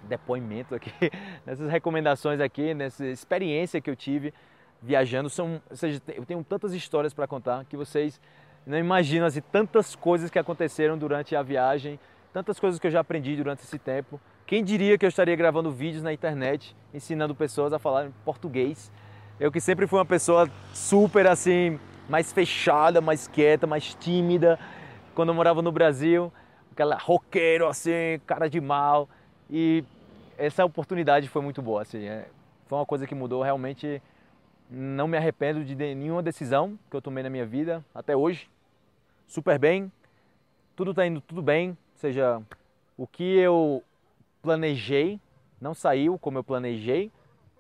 depoimento 0.04 0.76
aqui, 0.76 0.92
nessas 1.46 1.70
recomendações 1.70 2.40
aqui, 2.40 2.74
nessa 2.74 3.06
experiência 3.06 3.80
que 3.82 3.90
eu 3.90 3.96
tive 3.96 4.34
viajando. 4.82 5.30
São, 5.30 5.62
ou 5.70 5.76
seja, 5.76 6.02
eu 6.16 6.26
tenho 6.26 6.44
tantas 6.44 6.74
histórias 6.74 7.14
para 7.14 7.28
contar 7.28 7.66
que 7.66 7.78
vocês 7.78 8.20
não 8.66 8.78
imaginam 8.78 9.26
assim, 9.26 9.42
tantas 9.42 9.96
coisas 9.96 10.30
que 10.30 10.38
aconteceram 10.38 10.98
durante 10.98 11.36
a 11.36 11.42
viagem, 11.42 12.00
tantas 12.34 12.60
coisas 12.60 12.80
que 12.80 12.88
eu 12.88 12.92
já 12.92 13.00
aprendi 13.00 13.36
durante 13.36 13.64
esse 13.64 13.80
tempo. 13.80 14.20
Quem 14.46 14.64
diria 14.64 14.98
que 14.98 15.06
eu 15.06 15.10
estaria 15.10 15.36
gravando 15.36 15.72
vídeos 15.72 16.04
na 16.04 16.14
internet 16.14 16.76
ensinando 16.94 17.34
pessoas 17.34 17.74
a 17.74 17.80
falar 17.80 18.12
português? 18.26 18.92
Eu 19.40 19.52
que 19.52 19.62
sempre 19.62 19.86
fui 19.86 20.00
uma 20.00 20.06
pessoa 20.06 20.50
super 20.74 21.28
assim, 21.28 21.80
mais 22.10 22.34
fechada, 22.34 23.00
mais 23.00 23.28
quieta, 23.28 23.68
mais 23.68 23.94
tímida. 23.94 24.58
Quando 25.14 25.30
eu 25.30 25.36
morava 25.36 25.62
no 25.62 25.72
Brasil, 25.72 26.34
aquela 26.72 26.98
roqueiro 26.98 27.68
assim, 27.68 28.20
cara 28.26 28.50
de 28.50 28.60
mal. 28.60 29.08
E 29.48 29.84
essa 30.40 30.66
oportunidade 30.66 31.30
foi 31.30 31.44
muito 31.44 31.62
boa, 31.62 31.84
assim, 31.84 32.04
é, 32.06 32.28
foi 32.66 32.80
uma 32.80 32.86
coisa 32.86 33.06
que 33.06 33.14
mudou 33.14 33.44
realmente. 33.44 34.02
Não 34.72 35.08
me 35.08 35.16
arrependo 35.16 35.64
de 35.64 35.76
nenhuma 35.76 36.24
decisão 36.24 36.78
que 36.90 36.98
eu 36.98 37.02
tomei 37.02 37.24
na 37.24 37.30
minha 37.30 37.46
vida 37.46 37.86
até 37.94 38.18
hoje. 38.18 38.50
Super 39.28 39.60
bem, 39.60 39.92
tudo 40.76 40.92
está 40.92 41.06
indo 41.06 41.22
tudo 41.22 41.44
bem, 41.44 41.70
ou 41.70 42.00
seja, 42.00 42.42
o 42.98 43.06
que 43.06 43.38
eu 43.38 43.84
planejei 44.42 45.22
não 45.62 45.76
saiu 45.76 46.18
como 46.18 46.40
eu 46.40 46.44
planejei, 46.44 47.12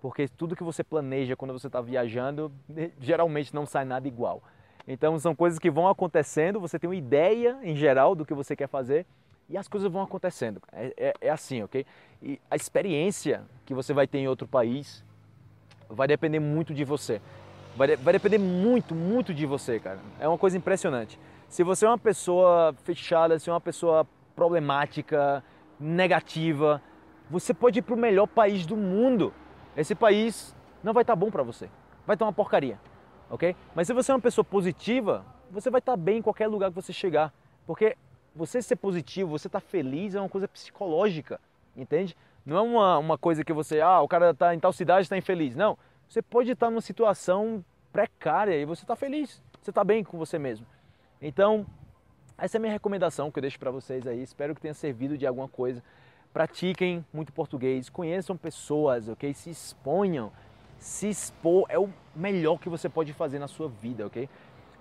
porque 0.01 0.27
tudo 0.27 0.55
que 0.55 0.63
você 0.63 0.83
planeja 0.83 1.35
quando 1.35 1.53
você 1.53 1.67
está 1.67 1.81
viajando 1.81 2.51
geralmente 2.99 3.53
não 3.53 3.65
sai 3.65 3.85
nada 3.85 4.07
igual. 4.07 4.43
Então 4.87 5.19
são 5.19 5.35
coisas 5.35 5.59
que 5.59 5.69
vão 5.69 5.87
acontecendo, 5.87 6.59
você 6.59 6.79
tem 6.79 6.89
uma 6.89 6.95
ideia 6.95 7.57
em 7.61 7.75
geral 7.75 8.15
do 8.15 8.25
que 8.25 8.33
você 8.33 8.55
quer 8.55 8.67
fazer 8.67 9.05
e 9.49 9.57
as 9.57 9.67
coisas 9.67 9.91
vão 9.91 10.01
acontecendo. 10.01 10.61
É, 10.71 10.93
é, 10.97 11.13
é 11.21 11.29
assim, 11.29 11.63
ok? 11.63 11.85
E 12.21 12.39
a 12.49 12.55
experiência 12.55 13.43
que 13.65 13.73
você 13.73 13.93
vai 13.93 14.07
ter 14.07 14.19
em 14.19 14.27
outro 14.27 14.47
país 14.47 15.03
vai 15.89 16.07
depender 16.07 16.39
muito 16.39 16.73
de 16.73 16.83
você. 16.83 17.21
Vai, 17.75 17.95
vai 17.95 18.13
depender 18.13 18.37
muito, 18.37 18.95
muito 18.95 19.33
de 19.33 19.45
você, 19.45 19.79
cara. 19.79 19.99
É 20.19 20.27
uma 20.27 20.37
coisa 20.37 20.57
impressionante. 20.57 21.19
Se 21.47 21.63
você 21.63 21.85
é 21.85 21.89
uma 21.89 21.97
pessoa 21.97 22.73
fechada, 22.83 23.39
se 23.39 23.49
é 23.49 23.53
uma 23.53 23.61
pessoa 23.61 24.05
problemática, 24.35 25.43
negativa, 25.79 26.81
você 27.29 27.53
pode 27.53 27.79
ir 27.79 27.81
para 27.81 27.95
o 27.95 27.97
melhor 27.97 28.27
país 28.27 28.65
do 28.65 28.75
mundo. 28.75 29.33
Esse 29.77 29.93
país 29.93 30.55
não 30.83 30.91
vai 30.91 31.03
estar 31.03 31.13
tá 31.13 31.15
bom 31.15 31.29
para 31.29 31.43
você. 31.43 31.69
Vai 32.05 32.15
estar 32.15 32.25
uma 32.25 32.33
porcaria, 32.33 32.79
ok? 33.29 33.55
Mas 33.75 33.85
se 33.85 33.93
você 33.93 34.11
é 34.11 34.15
uma 34.15 34.21
pessoa 34.21 34.43
positiva, 34.43 35.23
você 35.51 35.69
vai 35.69 35.79
estar 35.79 35.93
tá 35.93 35.97
bem 35.97 36.17
em 36.17 36.21
qualquer 36.21 36.47
lugar 36.47 36.69
que 36.69 36.75
você 36.75 36.91
chegar. 36.91 37.31
Porque 37.65 37.95
você 38.35 38.61
ser 38.61 38.75
positivo, 38.77 39.29
você 39.29 39.47
estar 39.47 39.61
tá 39.61 39.67
feliz 39.67 40.15
é 40.15 40.19
uma 40.19 40.29
coisa 40.29 40.47
psicológica, 40.47 41.39
entende? 41.75 42.17
Não 42.43 42.57
é 42.57 42.61
uma, 42.61 42.97
uma 42.97 43.17
coisa 43.17 43.43
que 43.43 43.53
você, 43.53 43.79
ah, 43.79 44.01
o 44.01 44.07
cara 44.07 44.31
está 44.31 44.55
em 44.55 44.59
tal 44.59 44.73
cidade 44.73 45.03
está 45.03 45.17
infeliz. 45.17 45.55
Não, 45.55 45.77
você 46.07 46.21
pode 46.21 46.49
estar 46.49 46.69
numa 46.69 46.81
situação 46.81 47.63
precária 47.91 48.55
e 48.55 48.65
você 48.65 48.83
está 48.83 48.95
feliz, 48.95 49.41
você 49.61 49.69
está 49.69 49.83
bem 49.83 50.03
com 50.03 50.17
você 50.17 50.39
mesmo. 50.39 50.65
Então, 51.21 51.65
essa 52.37 52.57
é 52.57 52.59
a 52.59 52.61
minha 52.61 52.71
recomendação 52.71 53.31
que 53.31 53.39
eu 53.39 53.41
deixo 53.41 53.59
para 53.59 53.71
vocês 53.71 54.07
aí. 54.07 54.21
Espero 54.21 54.55
que 54.55 54.61
tenha 54.61 54.73
servido 54.73 55.17
de 55.17 55.27
alguma 55.27 55.47
coisa. 55.47 55.83
Pratiquem 56.37 57.03
muito 57.11 57.33
português, 57.33 57.89
conheçam 57.89 58.37
pessoas, 58.37 59.09
ok? 59.09 59.33
Se 59.33 59.49
exponham. 59.49 60.31
Se 60.77 61.09
expor 61.09 61.65
é 61.67 61.79
o 61.79 61.89
melhor 62.15 62.59
que 62.59 62.69
você 62.69 62.87
pode 62.87 63.11
fazer 63.11 63.39
na 63.39 63.47
sua 63.47 63.67
vida, 63.67 64.05
ok? 64.05 64.29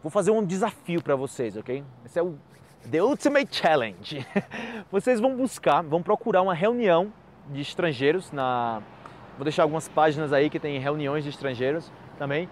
Vou 0.02 0.10
fazer 0.10 0.32
um 0.32 0.44
desafio 0.44 1.02
para 1.02 1.16
vocês, 1.16 1.56
ok? 1.56 1.82
Esse 2.04 2.18
é 2.18 2.22
o 2.22 2.36
The 2.90 3.02
Ultimate 3.02 3.56
Challenge. 3.56 4.26
Vocês 4.92 5.18
vão 5.18 5.34
buscar, 5.34 5.82
vão 5.82 6.02
procurar 6.02 6.42
uma 6.42 6.52
reunião 6.52 7.10
de 7.48 7.62
estrangeiros 7.62 8.30
na 8.30 8.82
Vou 9.38 9.44
deixar 9.44 9.62
algumas 9.62 9.88
páginas 9.88 10.34
aí 10.34 10.50
que 10.50 10.60
tem 10.60 10.78
reuniões 10.78 11.24
de 11.24 11.30
estrangeiros 11.30 11.90
também. 12.18 12.50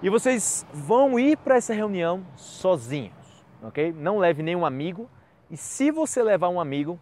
E 0.00 0.08
vocês 0.08 0.64
vão 0.72 1.18
ir 1.18 1.36
para 1.38 1.56
essa 1.56 1.74
reunião 1.74 2.24
sozinhos, 2.36 3.44
ok? 3.60 3.92
Não 3.92 4.18
leve 4.18 4.44
nenhum 4.44 4.64
amigo. 4.64 5.10
E 5.50 5.56
se 5.56 5.90
você 5.90 6.22
levar 6.22 6.50
um 6.50 6.60
amigo, 6.60 7.00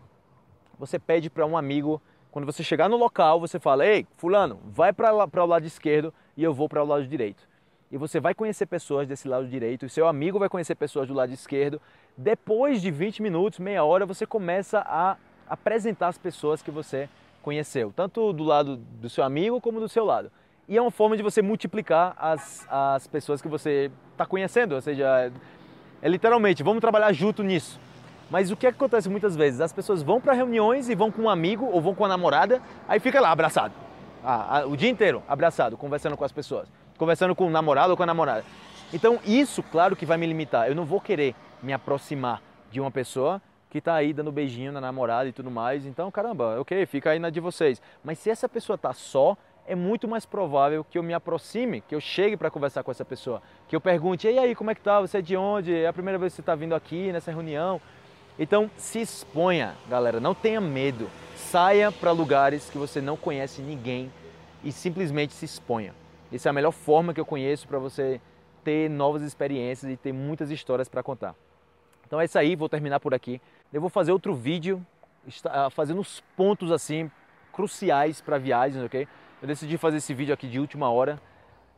você 0.86 0.98
pede 0.98 1.30
para 1.30 1.46
um 1.46 1.56
amigo, 1.56 2.00
quando 2.30 2.44
você 2.44 2.62
chegar 2.62 2.88
no 2.88 2.96
local, 2.96 3.40
você 3.40 3.58
fala: 3.58 3.86
Ei, 3.86 4.06
Fulano, 4.16 4.58
vai 4.66 4.92
para 4.92 5.14
o 5.14 5.46
lado 5.46 5.66
esquerdo 5.66 6.12
e 6.36 6.42
eu 6.42 6.52
vou 6.52 6.68
para 6.68 6.82
o 6.82 6.86
lado 6.86 7.06
direito. 7.06 7.48
E 7.90 7.96
você 7.96 8.18
vai 8.18 8.34
conhecer 8.34 8.66
pessoas 8.66 9.06
desse 9.06 9.28
lado 9.28 9.46
direito, 9.46 9.86
e 9.86 9.88
seu 9.88 10.08
amigo 10.08 10.38
vai 10.38 10.48
conhecer 10.48 10.74
pessoas 10.74 11.06
do 11.06 11.14
lado 11.14 11.32
esquerdo. 11.32 11.80
Depois 12.16 12.82
de 12.82 12.90
20 12.90 13.22
minutos, 13.22 13.58
meia 13.58 13.84
hora, 13.84 14.04
você 14.04 14.26
começa 14.26 14.80
a 14.80 15.16
apresentar 15.48 16.08
as 16.08 16.18
pessoas 16.18 16.62
que 16.62 16.70
você 16.70 17.08
conheceu, 17.42 17.92
tanto 17.94 18.32
do 18.32 18.42
lado 18.42 18.76
do 18.76 19.08
seu 19.08 19.22
amigo 19.22 19.60
como 19.60 19.78
do 19.78 19.88
seu 19.88 20.04
lado. 20.04 20.30
E 20.66 20.76
é 20.76 20.80
uma 20.80 20.90
forma 20.90 21.16
de 21.16 21.22
você 21.22 21.42
multiplicar 21.42 22.16
as, 22.18 22.66
as 22.70 23.06
pessoas 23.06 23.42
que 23.42 23.48
você 23.48 23.90
está 24.12 24.24
conhecendo, 24.24 24.74
ou 24.74 24.80
seja, 24.80 25.30
é 26.00 26.08
literalmente, 26.08 26.62
vamos 26.62 26.80
trabalhar 26.80 27.12
junto 27.12 27.42
nisso. 27.42 27.78
Mas 28.30 28.50
o 28.50 28.56
que 28.56 28.66
acontece 28.66 29.08
muitas 29.08 29.36
vezes? 29.36 29.60
As 29.60 29.72
pessoas 29.72 30.02
vão 30.02 30.20
para 30.20 30.32
reuniões 30.32 30.88
e 30.88 30.94
vão 30.94 31.10
com 31.10 31.22
um 31.22 31.28
amigo 31.28 31.66
ou 31.66 31.80
vão 31.80 31.94
com 31.94 32.04
a 32.04 32.08
namorada, 32.08 32.60
aí 32.88 32.98
fica 32.98 33.20
lá 33.20 33.30
abraçado. 33.30 33.74
Ah, 34.24 34.64
o 34.66 34.76
dia 34.76 34.88
inteiro 34.88 35.22
abraçado, 35.28 35.76
conversando 35.76 36.16
com 36.16 36.24
as 36.24 36.32
pessoas, 36.32 36.66
conversando 36.96 37.34
com 37.34 37.46
o 37.46 37.50
namorado 37.50 37.90
ou 37.90 37.96
com 37.96 38.02
a 38.02 38.06
namorada. 38.06 38.44
Então 38.92 39.18
isso, 39.24 39.62
claro 39.62 39.94
que 39.94 40.06
vai 40.06 40.16
me 40.16 40.26
limitar. 40.26 40.68
Eu 40.68 40.74
não 40.74 40.84
vou 40.84 41.00
querer 41.00 41.34
me 41.62 41.72
aproximar 41.72 42.40
de 42.70 42.80
uma 42.80 42.90
pessoa 42.90 43.40
que 43.74 43.78
está 43.78 43.94
aí 43.94 44.12
dando 44.12 44.30
beijinho 44.30 44.70
na 44.70 44.80
namorada 44.80 45.28
e 45.28 45.32
tudo 45.32 45.50
mais. 45.50 45.84
Então, 45.84 46.08
caramba, 46.10 46.60
ok, 46.60 46.86
fica 46.86 47.10
aí 47.10 47.18
na 47.18 47.28
de 47.28 47.40
vocês. 47.40 47.82
Mas 48.04 48.20
se 48.20 48.30
essa 48.30 48.48
pessoa 48.48 48.76
está 48.76 48.92
só, 48.92 49.36
é 49.66 49.74
muito 49.74 50.06
mais 50.06 50.24
provável 50.24 50.84
que 50.84 50.96
eu 50.96 51.02
me 51.02 51.12
aproxime, 51.12 51.80
que 51.80 51.94
eu 51.94 52.00
chegue 52.00 52.36
para 52.36 52.50
conversar 52.50 52.82
com 52.84 52.90
essa 52.90 53.04
pessoa, 53.04 53.42
que 53.66 53.74
eu 53.74 53.80
pergunte, 53.80 54.28
e 54.28 54.38
aí, 54.38 54.54
como 54.54 54.70
é 54.70 54.74
que 54.74 54.80
tá? 54.80 55.00
Você 55.00 55.18
é 55.18 55.20
de 55.20 55.36
onde? 55.36 55.74
É 55.74 55.88
a 55.88 55.92
primeira 55.92 56.18
vez 56.18 56.32
que 56.32 56.36
você 56.36 56.42
está 56.42 56.54
vindo 56.54 56.74
aqui 56.74 57.10
nessa 57.12 57.32
reunião? 57.32 57.80
Então, 58.38 58.70
se 58.76 59.00
exponha, 59.00 59.76
galera, 59.88 60.18
não 60.18 60.34
tenha 60.34 60.60
medo. 60.60 61.08
Saia 61.36 61.92
para 61.92 62.10
lugares 62.10 62.68
que 62.68 62.76
você 62.76 63.00
não 63.00 63.16
conhece 63.16 63.62
ninguém 63.62 64.12
e 64.62 64.72
simplesmente 64.72 65.32
se 65.32 65.44
exponha. 65.44 65.94
Essa 66.32 66.48
é 66.48 66.50
a 66.50 66.52
melhor 66.52 66.72
forma 66.72 67.14
que 67.14 67.20
eu 67.20 67.26
conheço 67.26 67.68
para 67.68 67.78
você 67.78 68.20
ter 68.64 68.90
novas 68.90 69.22
experiências 69.22 69.92
e 69.92 69.96
ter 69.96 70.12
muitas 70.12 70.50
histórias 70.50 70.88
para 70.88 71.02
contar. 71.02 71.34
Então 72.06 72.20
é 72.20 72.24
isso 72.24 72.38
aí, 72.38 72.56
vou 72.56 72.68
terminar 72.68 72.98
por 72.98 73.14
aqui. 73.14 73.40
Eu 73.72 73.80
vou 73.80 73.90
fazer 73.90 74.10
outro 74.10 74.34
vídeo 74.34 74.84
ah, 75.44 75.70
fazendo 75.70 76.00
os 76.00 76.20
pontos 76.36 76.72
assim 76.72 77.10
cruciais 77.52 78.20
para 78.20 78.36
viagens, 78.36 78.84
ok? 78.84 79.06
Eu 79.40 79.46
decidi 79.46 79.78
fazer 79.78 79.98
esse 79.98 80.12
vídeo 80.12 80.34
aqui 80.34 80.48
de 80.48 80.58
última 80.58 80.90
hora. 80.90 81.20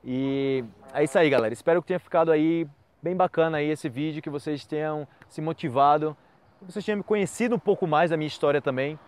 E 0.02 0.64
é 0.94 1.04
isso 1.04 1.18
aí, 1.18 1.28
galera. 1.28 1.52
Espero 1.52 1.82
que 1.82 1.88
tenha 1.88 2.00
ficado 2.00 2.30
aí 2.30 2.66
bem 3.02 3.14
bacana 3.14 3.58
aí 3.58 3.68
esse 3.68 3.88
vídeo, 3.88 4.22
que 4.22 4.30
vocês 4.30 4.64
tenham 4.64 5.06
se 5.28 5.40
motivado, 5.40 6.16
vocês 6.62 6.84
tenham 6.84 6.98
me 6.98 7.04
conhecido 7.04 7.54
um 7.54 7.58
pouco 7.58 7.86
mais 7.86 8.10
da 8.10 8.16
minha 8.16 8.28
história 8.28 8.60
também 8.60 8.98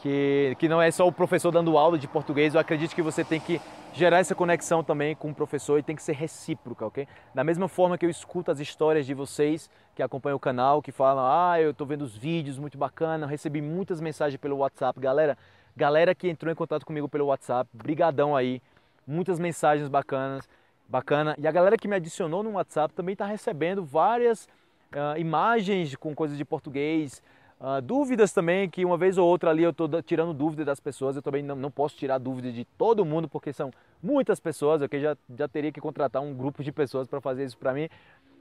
que, 0.00 0.56
que 0.58 0.68
não 0.68 0.80
é 0.80 0.90
só 0.90 1.06
o 1.06 1.12
professor 1.12 1.50
dando 1.50 1.76
aula 1.76 1.98
de 1.98 2.08
português, 2.08 2.54
eu 2.54 2.60
acredito 2.60 2.94
que 2.94 3.02
você 3.02 3.22
tem 3.22 3.38
que 3.38 3.60
gerar 3.92 4.18
essa 4.18 4.34
conexão 4.34 4.82
também 4.82 5.14
com 5.14 5.30
o 5.30 5.34
professor 5.34 5.78
e 5.78 5.82
tem 5.82 5.94
que 5.94 6.02
ser 6.02 6.14
recíproca, 6.14 6.86
ok? 6.86 7.06
Da 7.34 7.44
mesma 7.44 7.68
forma 7.68 7.98
que 7.98 8.06
eu 8.06 8.10
escuto 8.10 8.50
as 8.50 8.60
histórias 8.60 9.04
de 9.04 9.12
vocês 9.12 9.68
que 9.94 10.02
acompanham 10.02 10.36
o 10.36 10.40
canal, 10.40 10.80
que 10.80 10.90
falam, 10.90 11.24
ah, 11.26 11.60
eu 11.60 11.72
estou 11.72 11.86
vendo 11.86 12.02
os 12.02 12.16
vídeos, 12.16 12.58
muito 12.58 12.78
bacana, 12.78 13.26
recebi 13.26 13.60
muitas 13.60 14.00
mensagens 14.00 14.40
pelo 14.40 14.56
WhatsApp, 14.56 14.98
galera, 14.98 15.36
galera 15.76 16.14
que 16.14 16.28
entrou 16.28 16.50
em 16.50 16.54
contato 16.54 16.86
comigo 16.86 17.08
pelo 17.08 17.26
WhatsApp, 17.26 17.68
brigadão 17.74 18.34
aí, 18.34 18.62
muitas 19.06 19.38
mensagens 19.38 19.88
bacanas, 19.88 20.48
bacana, 20.88 21.34
e 21.38 21.46
a 21.46 21.52
galera 21.52 21.76
que 21.76 21.86
me 21.86 21.96
adicionou 21.96 22.42
no 22.42 22.52
WhatsApp 22.52 22.94
também 22.94 23.12
está 23.12 23.26
recebendo 23.26 23.84
várias 23.84 24.48
uh, 24.94 25.18
imagens 25.18 25.94
com 25.96 26.14
coisas 26.14 26.36
de 26.36 26.44
português, 26.44 27.22
Uh, 27.60 27.78
dúvidas 27.82 28.32
também, 28.32 28.70
que 28.70 28.86
uma 28.86 28.96
vez 28.96 29.18
ou 29.18 29.28
outra 29.28 29.50
ali 29.50 29.62
eu 29.62 29.68
estou 29.68 30.02
tirando 30.02 30.32
dúvida 30.32 30.64
das 30.64 30.80
pessoas, 30.80 31.14
eu 31.14 31.20
também 31.20 31.42
não, 31.42 31.54
não 31.54 31.70
posso 31.70 31.94
tirar 31.94 32.16
dúvida 32.16 32.50
de 32.50 32.64
todo 32.64 33.04
mundo, 33.04 33.28
porque 33.28 33.52
são 33.52 33.70
muitas 34.02 34.40
pessoas, 34.40 34.80
ok? 34.80 34.98
Já, 34.98 35.14
já 35.36 35.46
teria 35.46 35.70
que 35.70 35.78
contratar 35.78 36.22
um 36.22 36.32
grupo 36.32 36.64
de 36.64 36.72
pessoas 36.72 37.06
para 37.06 37.20
fazer 37.20 37.44
isso 37.44 37.58
para 37.58 37.74
mim. 37.74 37.86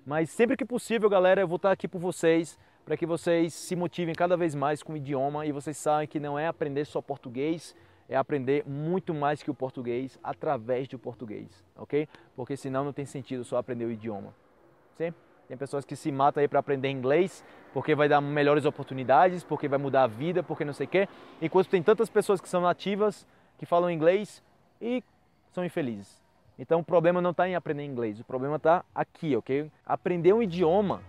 Mas 0.05 0.29
sempre 0.29 0.55
que 0.55 0.63
possível, 0.63 1.09
galera, 1.09 1.41
eu 1.41 1.47
vou 1.49 1.57
estar 1.57 1.69
aqui 1.69 1.85
por 1.85 1.99
vocês, 1.99 2.57
para 2.85 2.95
que 2.95 3.05
vocês 3.05 3.53
se 3.53 3.75
motivem 3.75 4.15
cada 4.15 4.37
vez 4.37 4.55
mais 4.55 4.81
com 4.81 4.93
o 4.93 4.97
idioma 4.97 5.45
e 5.45 5.51
vocês 5.51 5.75
sabem 5.75 6.07
que 6.07 6.17
não 6.17 6.39
é 6.39 6.47
aprender 6.47 6.85
só 6.85 7.01
português, 7.01 7.75
é 8.07 8.15
aprender 8.15 8.63
muito 8.65 9.13
mais 9.13 9.43
que 9.43 9.51
o 9.51 9.53
português 9.53 10.17
através 10.23 10.87
do 10.87 10.97
português, 10.97 11.61
ok? 11.75 12.07
Porque 12.37 12.55
senão 12.55 12.85
não 12.85 12.93
tem 12.93 13.05
sentido 13.05 13.43
só 13.43 13.57
aprender 13.57 13.83
o 13.83 13.91
idioma. 13.91 14.33
Sim? 14.97 15.13
Tem 15.49 15.57
pessoas 15.57 15.83
que 15.83 15.95
se 15.95 16.11
matam 16.11 16.41
aí 16.41 16.47
para 16.47 16.59
aprender 16.59 16.91
inglês, 16.91 17.43
porque 17.73 17.95
vai 17.95 18.07
dar 18.07 18.21
melhores 18.21 18.65
oportunidades, 18.65 19.43
porque 19.43 19.67
vai 19.67 19.79
mudar 19.79 20.03
a 20.03 20.07
vida, 20.07 20.43
porque 20.43 20.63
não 20.63 20.73
sei 20.73 20.85
o 20.85 20.89
quê. 20.89 21.09
Enquanto 21.41 21.69
tem 21.69 21.81
tantas 21.81 22.07
pessoas 22.07 22.39
que 22.39 22.47
são 22.47 22.61
nativas, 22.61 23.25
que 23.57 23.65
falam 23.65 23.89
inglês 23.89 24.43
e 24.79 25.03
são 25.51 25.65
infelizes. 25.65 26.21
Então 26.59 26.81
o 26.81 26.83
problema 26.83 27.19
não 27.19 27.31
está 27.31 27.49
em 27.49 27.55
aprender 27.55 27.83
inglês, 27.83 28.19
o 28.19 28.23
problema 28.23 28.57
está 28.57 28.85
aqui, 28.93 29.35
ok? 29.35 29.71
Aprender 29.83 30.33
um 30.33 30.43
idioma 30.43 31.01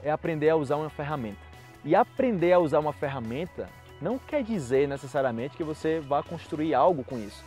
é 0.00 0.12
aprender 0.12 0.48
a 0.50 0.56
usar 0.56 0.76
uma 0.76 0.90
ferramenta. 0.90 1.40
E 1.84 1.96
aprender 1.96 2.52
a 2.52 2.60
usar 2.60 2.78
uma 2.78 2.92
ferramenta 2.92 3.68
não 4.00 4.16
quer 4.16 4.44
dizer 4.44 4.86
necessariamente 4.86 5.56
que 5.56 5.64
você 5.64 5.98
vá 5.98 6.22
construir 6.22 6.72
algo 6.72 7.02
com 7.02 7.18
isso. 7.18 7.44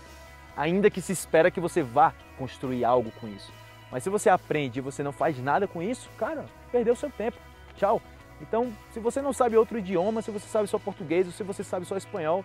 Ainda 0.58 0.90
que 0.90 1.00
se 1.00 1.14
espera 1.14 1.50
que 1.50 1.62
você 1.62 1.82
vá 1.82 2.14
construir 2.38 2.84
algo 2.84 3.10
com 3.22 3.30
isso. 3.30 3.61
Mas 3.92 4.04
se 4.04 4.10
você 4.10 4.30
aprende 4.30 4.80
e 4.80 4.82
você 4.82 5.04
não 5.04 5.12
faz 5.12 5.38
nada 5.42 5.68
com 5.68 5.82
isso, 5.82 6.10
cara, 6.18 6.46
perdeu 6.72 6.96
seu 6.96 7.10
tempo. 7.10 7.38
Tchau. 7.76 8.02
Então, 8.40 8.72
se 8.92 9.00
você 9.00 9.22
não 9.22 9.34
sabe 9.34 9.56
outro 9.58 9.78
idioma, 9.78 10.22
se 10.22 10.32
você 10.32 10.48
sabe 10.48 10.68
só 10.68 10.80
português 10.80 11.28
ou 11.28 11.34
se 11.34 11.44
você 11.44 11.64
sabe 11.64 11.86
só 11.86 11.96
espanhol, 11.96 12.44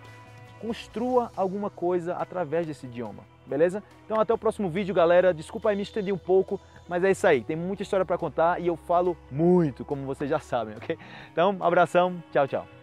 construa 0.59 1.31
alguma 1.35 1.69
coisa 1.69 2.15
através 2.15 2.67
desse 2.67 2.85
idioma, 2.85 3.23
beleza? 3.45 3.83
Então 4.05 4.19
até 4.19 4.33
o 4.33 4.37
próximo 4.37 4.69
vídeo, 4.69 4.93
galera. 4.93 5.33
Desculpa 5.33 5.69
aí 5.69 5.75
me 5.75 5.83
estender 5.83 6.13
um 6.13 6.17
pouco, 6.17 6.59
mas 6.87 7.03
é 7.03 7.11
isso 7.11 7.25
aí. 7.25 7.43
Tem 7.43 7.55
muita 7.55 7.83
história 7.83 8.05
para 8.05 8.17
contar 8.17 8.59
e 8.59 8.67
eu 8.67 8.75
falo 8.75 9.15
muito, 9.31 9.85
como 9.85 10.05
vocês 10.05 10.29
já 10.29 10.39
sabem, 10.39 10.75
ok? 10.75 10.97
Então, 11.31 11.57
abração, 11.59 12.21
tchau, 12.31 12.47
tchau. 12.47 12.76